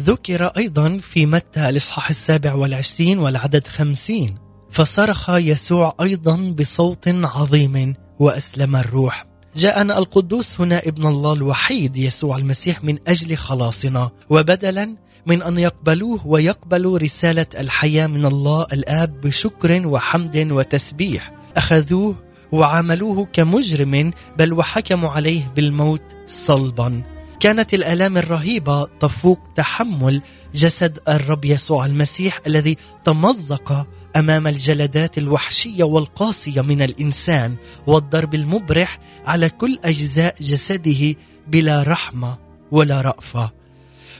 ذكر 0.04 0.46
أيضا 0.46 0.98
في 0.98 1.26
متى 1.26 1.68
الإصحاح 1.68 2.08
السابع 2.08 2.54
والعشرين 2.54 3.18
والعدد 3.18 3.66
خمسين 3.66 4.38
فصرخ 4.70 5.30
يسوع 5.30 5.94
أيضا 6.00 6.36
بصوت 6.58 7.08
عظيم 7.08 7.94
وأسلم 8.18 8.76
الروح. 8.76 9.26
جاءنا 9.56 9.98
القدوس 9.98 10.60
هنا 10.60 10.78
ابن 10.78 11.06
الله 11.06 11.32
الوحيد 11.32 11.96
يسوع 11.96 12.36
المسيح 12.36 12.84
من 12.84 12.98
أجل 13.08 13.36
خلاصنا 13.36 14.10
وبدلا 14.30 14.94
من 15.26 15.42
أن 15.42 15.58
يقبلوه 15.58 16.26
ويقبلوا 16.26 16.98
رسالة 16.98 17.46
الحياة 17.58 18.06
من 18.06 18.26
الله 18.26 18.66
الآب 18.72 19.20
بشكر 19.20 19.86
وحمد 19.86 20.36
وتسبيح. 20.50 21.32
أخذوه 21.56 22.14
وعاملوه 22.52 23.28
كمجرم 23.32 24.12
بل 24.38 24.52
وحكموا 24.52 25.10
عليه 25.10 25.52
بالموت 25.56 26.02
صلبا. 26.26 27.13
كانت 27.44 27.74
الآلام 27.74 28.16
الرهيبة 28.16 28.86
تفوق 29.00 29.38
تحمل 29.54 30.22
جسد 30.54 30.98
الرب 31.08 31.44
يسوع 31.44 31.86
المسيح 31.86 32.40
الذي 32.46 32.76
تمزق 33.04 33.86
أمام 34.16 34.46
الجلدات 34.46 35.18
الوحشية 35.18 35.84
والقاسية 35.84 36.60
من 36.60 36.82
الإنسان 36.82 37.56
والضرب 37.86 38.34
المبرح 38.34 38.98
على 39.24 39.48
كل 39.48 39.78
أجزاء 39.84 40.34
جسده 40.40 41.14
بلا 41.48 41.82
رحمة 41.82 42.38
ولا 42.70 43.00
رأفة. 43.00 43.52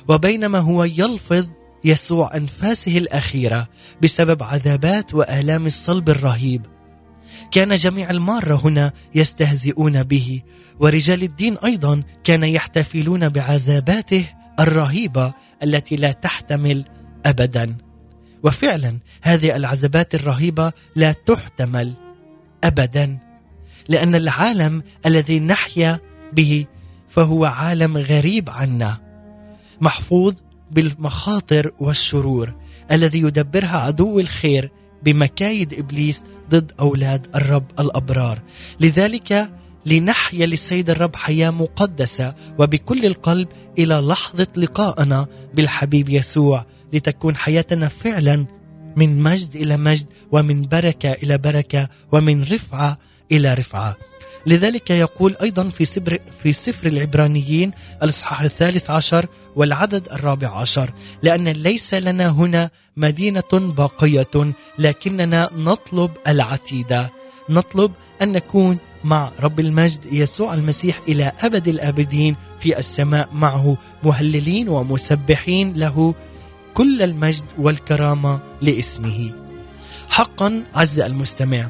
وبينما 0.09 0.59
هو 0.59 0.85
يلفظ 0.85 1.47
يسوع 1.85 2.37
أنفاسه 2.37 2.99
الأخيرة 2.99 3.68
بسبب 4.03 4.43
عذابات 4.43 5.14
وآلام 5.14 5.66
الصلب 5.66 6.11
الرهيب 6.11 6.66
كان 7.51 7.74
جميع 7.74 8.11
الماره 8.11 8.61
هنا 8.64 8.92
يستهزئون 9.14 10.03
به 10.03 10.42
ورجال 10.80 11.22
الدين 11.22 11.57
أيضا 11.64 12.03
كان 12.24 12.42
يحتفلون 12.42 13.28
بعذاباته 13.28 14.24
الرهيبة 14.61 15.32
التي 15.62 15.97
لا 15.97 16.12
تحتمل 16.12 16.84
ابدا. 17.26 17.76
وفعلا 18.42 18.99
هذه 19.22 19.57
العذابات 19.57 20.14
الرهيبة 20.14 20.72
لا 20.97 21.12
تحتمل 21.12 21.92
ابدا 22.64 23.18
لأن 23.88 24.14
العالم 24.14 24.82
الذي 25.07 25.40
نحيا 25.40 26.01
به 26.32 26.66
فهو 27.09 27.45
عالم 27.45 27.97
غريب 27.97 28.51
عنا 28.51 29.01
محفوظ 29.80 30.34
بالمخاطر 30.70 31.72
والشرور 31.78 32.55
الذي 32.92 33.20
يدبرها 33.20 33.78
عدو 33.78 34.20
الخير 34.20 34.70
بمكايد 35.05 35.75
إبليس 35.75 36.23
ضد 36.51 36.73
أولاد 36.81 37.27
الرب 37.35 37.65
الأبرار 37.79 38.43
لذلك 38.81 39.53
لنحيا 39.87 40.47
للسيد 40.47 40.91
الرب 40.91 41.17
حياة 41.17 41.51
مقدسة 41.51 42.35
وبكل 42.59 43.07
القلب 43.07 43.49
إلى 43.79 43.95
لحظة 43.95 44.47
لقائنا 44.57 45.27
بالحبيب 45.55 46.09
يسوع 46.09 46.67
لتكون 46.93 47.37
حياتنا 47.37 47.89
فعلا 47.89 48.47
من 48.97 49.23
مجد 49.23 49.57
إلى 49.57 49.77
مجد 49.77 50.07
ومن 50.33 50.63
بركة 50.63 51.13
إلى 51.13 51.39
بركة 51.39 51.89
ومن 52.13 52.43
رفعة 52.43 52.99
إلى 53.33 53.55
رفعة. 53.55 53.97
لذلك 54.47 54.90
يقول 54.90 55.36
أيضا 55.42 55.68
في 55.68 55.84
سفر 55.84 56.18
في 56.42 56.53
سفر 56.53 56.86
العبرانيين 56.86 57.70
الإصحاح 58.03 58.40
الثالث 58.40 58.90
عشر 58.90 59.26
والعدد 59.57 60.09
الرابع 60.09 60.61
عشر 60.61 60.92
لأن 61.22 61.49
ليس 61.49 61.95
لنا 61.95 62.28
هنا 62.28 62.70
مدينة 62.97 63.42
باقية 63.53 64.53
لكننا 64.78 65.51
نطلب 65.57 66.11
العتيده 66.28 67.11
نطلب 67.49 67.92
أن 68.22 68.32
نكون 68.32 68.78
مع 69.05 69.32
رب 69.40 69.61
المجد 69.61 70.12
يسوع 70.12 70.55
المسيح 70.55 71.01
إلى 71.09 71.32
أبد 71.40 71.68
الأبدين 71.68 72.36
في 72.61 72.78
السماء 72.78 73.28
معه 73.32 73.76
مهللين 74.03 74.68
ومسبحين 74.68 75.72
له 75.72 76.14
كل 76.74 77.03
المجد 77.03 77.45
والكرامة 77.59 78.40
لاسمه. 78.62 79.32
حقا 80.09 80.64
عز 80.74 81.01
المستمع 81.01 81.68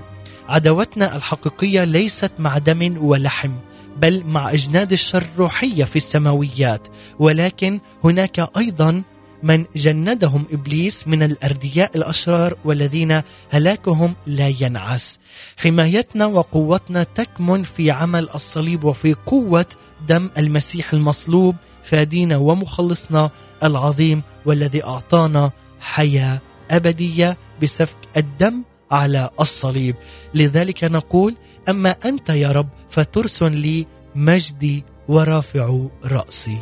عداوتنا 0.48 1.16
الحقيقية 1.16 1.84
ليست 1.84 2.32
مع 2.38 2.58
دم 2.58 2.96
ولحم 3.04 3.52
بل 3.96 4.24
مع 4.26 4.52
أجناد 4.52 4.92
الشر 4.92 5.26
الروحية 5.34 5.84
في 5.84 5.96
السماويات 5.96 6.88
ولكن 7.18 7.80
هناك 8.04 8.50
أيضا 8.56 9.02
من 9.42 9.64
جندهم 9.76 10.44
إبليس 10.52 11.08
من 11.08 11.22
الأردياء 11.22 11.96
الأشرار 11.96 12.56
والذين 12.64 13.22
هلاكهم 13.50 14.14
لا 14.26 14.48
ينعس. 14.60 15.18
حمايتنا 15.56 16.26
وقوتنا 16.26 17.02
تكمن 17.02 17.62
في 17.62 17.90
عمل 17.90 18.28
الصليب 18.34 18.84
وفي 18.84 19.14
قوة 19.26 19.66
دم 20.08 20.30
المسيح 20.38 20.92
المصلوب 20.92 21.56
فادينا 21.84 22.36
ومخلصنا 22.36 23.30
العظيم 23.62 24.22
والذي 24.46 24.84
أعطانا 24.84 25.50
حياة 25.80 26.40
أبدية 26.70 27.38
بسفك 27.62 27.98
الدم 28.16 28.62
على 28.90 29.30
الصليب 29.40 29.96
لذلك 30.34 30.84
نقول 30.84 31.34
أما 31.68 31.96
أنت 32.04 32.30
يا 32.30 32.52
رب 32.52 32.68
فترسن 32.90 33.52
لي 33.52 33.86
مجدي 34.14 34.84
ورافع 35.08 35.86
رأسي 36.04 36.58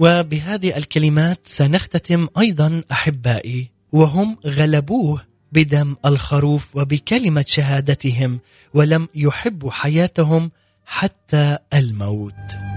وبهذه 0.00 0.76
الكلمات 0.76 1.40
سنختتم 1.44 2.28
أيضا 2.38 2.82
أحبائي 2.92 3.70
وهم 3.92 4.36
غلبوه 4.46 5.22
بدم 5.52 5.96
الخروف 6.06 6.76
وبكلمة 6.76 7.44
شهادتهم 7.48 8.40
ولم 8.74 9.08
يحبوا 9.14 9.70
حياتهم 9.70 10.50
حتى 10.86 11.58
الموت. 11.74 12.67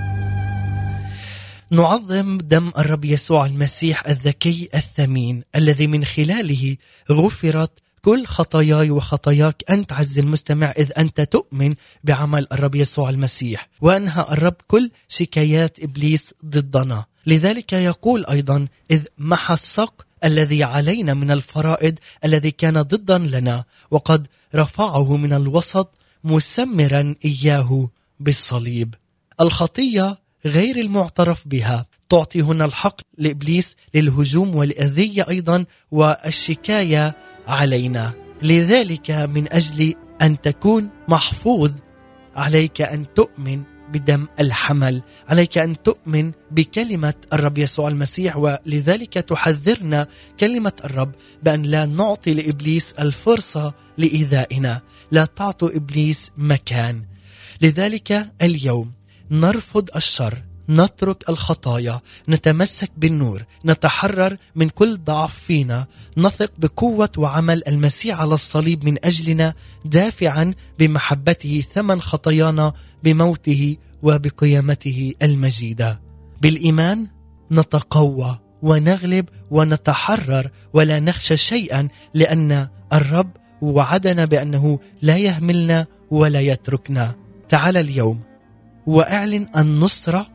نعظم 1.73 2.37
دم 2.37 2.71
الرب 2.77 3.05
يسوع 3.05 3.45
المسيح 3.45 4.07
الذكي 4.07 4.69
الثمين 4.75 5.43
الذي 5.55 5.87
من 5.87 6.05
خلاله 6.05 6.77
غفرت 7.11 7.71
كل 8.01 8.25
خطاياي 8.25 8.89
وخطاياك. 8.91 9.63
أنت 9.69 9.93
عز 9.93 10.19
المستمع 10.19 10.71
إذ 10.77 10.91
أنت 10.97 11.21
تؤمن 11.21 11.73
بعمل 12.03 12.47
الرب 12.51 12.75
يسوع 12.75 13.09
المسيح. 13.09 13.69
وأنهى 13.81 14.25
الرب 14.31 14.55
كل 14.67 14.91
شكايات 15.07 15.83
إبليس 15.83 16.33
ضدنا. 16.45 17.05
لذلك 17.25 17.73
يقول 17.73 18.25
أيضا 18.25 18.67
إذ 18.91 19.03
محى 19.17 19.53
السق 19.53 20.05
الذي 20.23 20.63
علينا 20.63 21.13
من 21.13 21.31
الفرائض 21.31 21.99
الذي 22.25 22.51
كان 22.51 22.81
ضدا 22.81 23.17
لنا 23.17 23.63
وقد 23.91 24.27
رفعه 24.55 25.17
من 25.17 25.33
الوسط 25.33 25.97
مسمرا 26.23 27.15
إياه 27.25 27.89
بالصليب. 28.19 28.95
الخطية 29.41 30.21
غير 30.45 30.79
المعترف 30.79 31.47
بها. 31.47 31.85
تعطي 32.09 32.41
هنا 32.41 32.65
الحق 32.65 33.01
لإبليس 33.17 33.75
للهجوم 33.93 34.55
والاذيه 34.55 35.29
أيضا 35.29 35.65
والشكاية 35.91 37.17
علينا. 37.47 38.13
لذلك 38.41 39.11
من 39.11 39.53
أجل 39.53 39.93
أن 40.21 40.41
تكون 40.41 40.89
محفوظ 41.07 41.71
عليك 42.35 42.81
أن 42.81 43.13
تؤمن 43.13 43.63
بدم 43.93 44.27
الحمل. 44.39 45.01
عليك 45.29 45.57
أن 45.57 45.81
تؤمن 45.83 46.31
بكلمة 46.51 47.13
الرب 47.33 47.57
يسوع 47.57 47.87
المسيح 47.87 48.37
ولذلك 48.37 49.13
تحذرنا 49.13 50.07
كلمة 50.39 50.73
الرب 50.83 51.11
بأن 51.43 51.61
لا 51.61 51.85
نعطي 51.85 52.33
لإبليس 52.33 52.93
الفرصة 52.93 53.73
لإيذائنا. 53.97 54.81
لا 55.11 55.25
تعطوا 55.25 55.75
إبليس 55.75 56.31
مكان. 56.37 57.05
لذلك 57.61 58.31
اليوم 58.41 58.91
نرفض 59.31 59.89
الشر 59.95 60.43
نترك 60.69 61.29
الخطايا 61.29 62.01
نتمسك 62.29 62.91
بالنور 62.97 63.43
نتحرر 63.65 64.37
من 64.55 64.69
كل 64.69 64.97
ضعف 64.97 65.39
فينا 65.39 65.87
نثق 66.17 66.51
بقوة 66.57 67.09
وعمل 67.17 67.63
المسيح 67.67 68.19
على 68.21 68.33
الصليب 68.33 68.85
من 68.85 69.05
أجلنا 69.05 69.53
دافعا 69.85 70.53
بمحبته 70.79 71.63
ثمن 71.73 72.01
خطايانا 72.01 72.73
بموته 73.03 73.77
وبقيامته 74.03 75.13
المجيدة. 75.21 76.01
بالإيمان 76.41 77.07
نتقوى 77.51 78.39
ونغلب 78.61 79.29
ونتحرر 79.51 80.51
ولا 80.73 80.99
نخشى 80.99 81.37
شيئا 81.37 81.87
لأن 82.13 82.67
الرب 82.93 83.31
وعدنا 83.61 84.25
بأنه 84.25 84.79
لا 85.01 85.17
يهملنا 85.17 85.87
ولا 86.11 86.41
يتركنا. 86.41 87.15
تعال 87.49 87.77
اليوم 87.77 88.30
واعلن 88.91 89.47
النصرة 89.57 90.27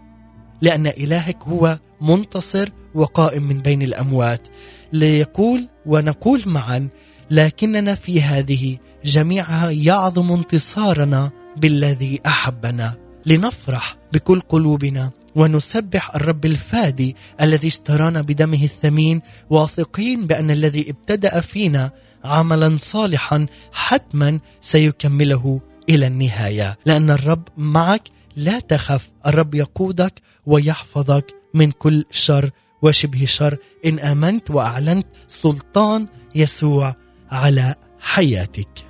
لأن 0.63 0.87
إلهك 0.87 1.43
هو 1.43 1.79
منتصر 2.01 2.69
وقائم 2.95 3.43
من 3.43 3.59
بين 3.59 3.83
الأموات. 3.83 4.49
ليقول 4.93 5.69
ونقول 5.87 6.43
معا 6.47 6.89
لكننا 7.31 7.95
في 7.95 8.23
هذه 8.23 8.77
جميعها 9.05 9.71
يعظم 9.71 10.33
انتصارنا 10.33 11.31
بالذي 11.57 12.21
أحبنا. 12.27 12.95
لنفرح 13.27 13.97
بكل 14.13 14.41
قلوبنا 14.41 15.11
ونسبح 15.35 16.15
الرب 16.15 16.45
الفادي 16.45 17.17
الذي 17.41 17.69
اشترانا 17.69 18.21
بدمه 18.23 18.65
الثمين 18.65 19.21
واثقين 19.51 20.27
بأن 20.27 20.51
الذي 20.51 20.91
ابتدأ 20.91 21.41
فينا 21.41 21.91
عملا 22.25 22.77
صالحا 22.77 23.47
حتما 23.73 24.41
سيكمله 24.61 25.61
إلى 25.89 26.07
النهاية. 26.07 26.79
لأن 26.87 27.11
الرب 27.11 27.43
معك 27.57 28.16
لا 28.37 28.61
تخف 28.61 29.11
الرب 29.26 29.55
يقودك 29.55 30.20
ويحفظك 30.47 31.34
من 31.55 31.70
كل 31.70 32.05
شر 32.11 32.51
وشبه 32.82 33.24
شر. 33.24 33.57
إن 33.87 33.99
آمنت 33.99 34.51
وأعلنت 34.51 35.07
سلطان 35.28 36.07
يسوع 36.34 36.95
على 37.30 37.74
حياتك. 38.01 38.87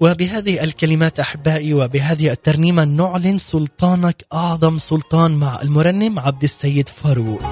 وبهذه 0.00 0.64
الكلمات 0.64 1.20
أحبائي 1.20 1.74
وبهذه 1.74 2.30
الترنيمة 2.30 2.84
نعلن 2.84 3.38
سلطانك 3.38 4.24
أعظم 4.34 4.78
سلطان 4.78 5.30
مع 5.30 5.62
المرنم 5.62 6.18
عبد 6.18 6.42
السيد 6.42 6.88
فاروق. 6.88 7.42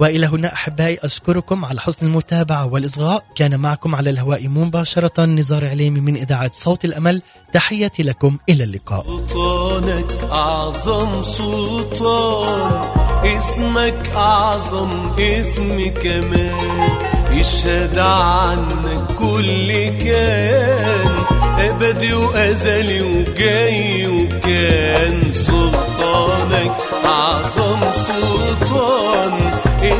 وإلى 0.00 0.26
هنا 0.26 0.52
أحبائي 0.52 0.98
أشكركم 1.02 1.64
على 1.64 1.80
حسن 1.80 2.06
المتابعة 2.06 2.66
والإصغاء. 2.66 3.24
كان 3.36 3.60
معكم 3.60 3.94
على 3.94 4.10
الهواء 4.10 4.48
مباشرة 4.48 5.24
نزار 5.24 5.68
عليمي 5.68 6.00
من 6.00 6.16
إذاعة 6.16 6.50
صوت 6.54 6.84
الأمل. 6.84 7.22
تحياتي 7.52 8.02
لكم 8.02 8.38
إلى 8.48 8.64
اللقاء. 8.64 9.04
سلطانك 9.26 10.30
أعظم 10.32 11.22
سلطان. 11.22 12.84
اسمك 13.24 14.10
أعظم 14.16 15.10
اسم 15.18 15.90
كمان 16.02 16.88
يشهد 17.30 17.98
عنك 17.98 19.12
كل 19.18 19.68
كيان 19.68 21.14
أبدي 21.58 22.14
وأزلي 22.14 23.00
وجاي 23.02 24.06
وكان. 24.06 25.32
سلطانك 25.32 26.76
أعظم 27.04 27.80
سلطان. 28.06 29.45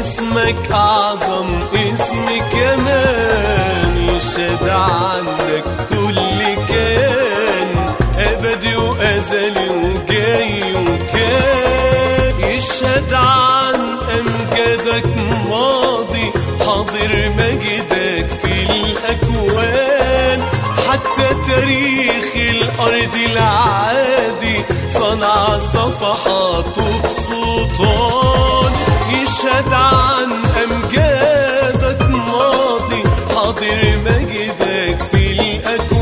اسمك 0.00 0.70
أعظم 0.72 1.48
اسم 1.74 2.26
كمان 2.52 4.08
يشهد 4.16 4.68
عنك 4.68 5.64
كل 5.90 6.40
كيان 6.68 7.94
أبدي 8.18 8.76
وأزلي 8.76 9.68
وجاي 9.68 10.62
وكان. 10.74 12.50
يشهد 12.50 13.14
عن 13.14 13.74
أمجادك 14.18 15.06
ماضي 15.50 16.32
حاضر 16.60 17.30
مجدك 17.38 18.28
في 18.42 18.54
الأكوان. 18.70 20.42
حتى 20.88 21.28
تاريخ 21.48 22.30
الأرض 22.36 23.14
العادي 23.32 24.64
صنع 24.88 25.58
صفحاته 25.58 27.00
بسلطان 27.04 28.55
يشهد 29.46 29.72
عن 29.72 30.30
أمجادك 30.64 32.02
ماضي 32.10 33.02
حاضر 33.34 33.96
مجدك 34.04 34.98
في 35.12 35.40
الأكوان 35.40 35.95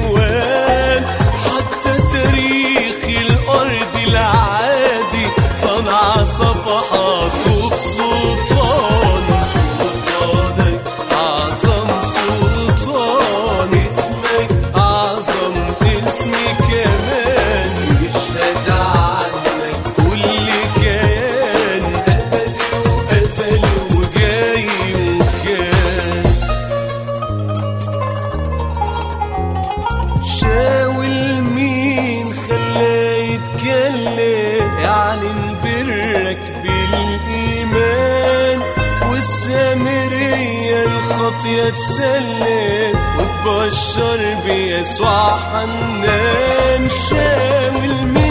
الرابط 41.24 41.46
يتسلم 41.46 42.98
وتبشر 43.18 44.36
بيسوع 44.46 45.36
حنان 45.36 46.88
شامل 46.90 48.06
مين 48.14 48.23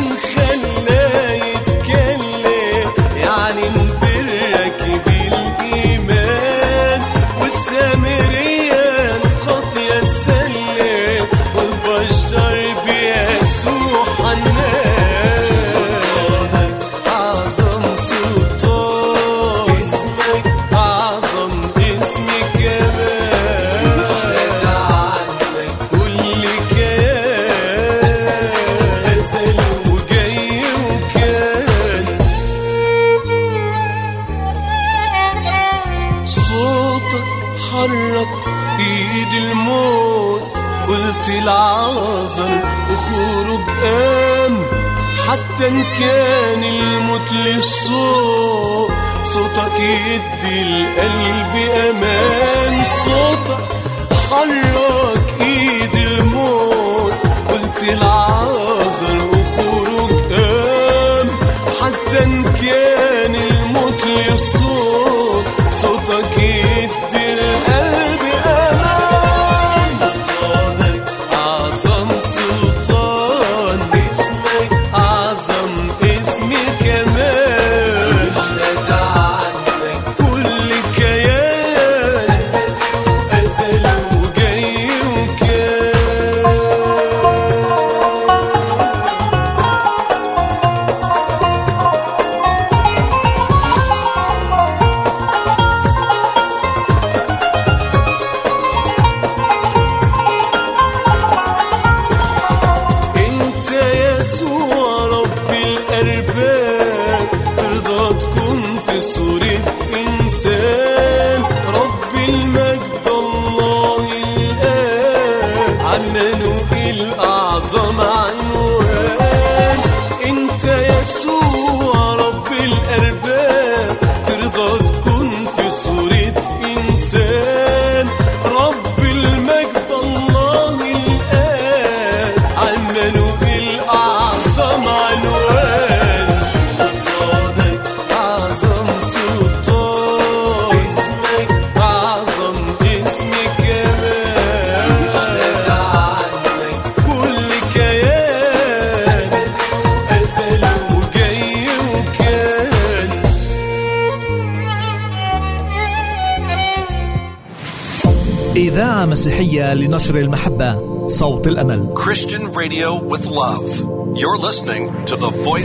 حتى 45.34 45.68
إن 45.68 45.84
كان 46.00 46.64
الموت 46.64 47.32
للصوت 47.32 48.92
صوتك 49.34 49.80
يدي 49.80 50.62
القلب 50.62 51.56
أمان 51.90 52.84
صوتك 53.06 53.64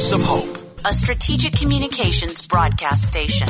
Voice 0.08 0.22
of 0.22 0.22
Hope, 0.22 0.56
a 0.86 0.94
strategic 0.94 1.52
communications 1.52 2.46
broadcast 2.46 3.06
station. 3.06 3.46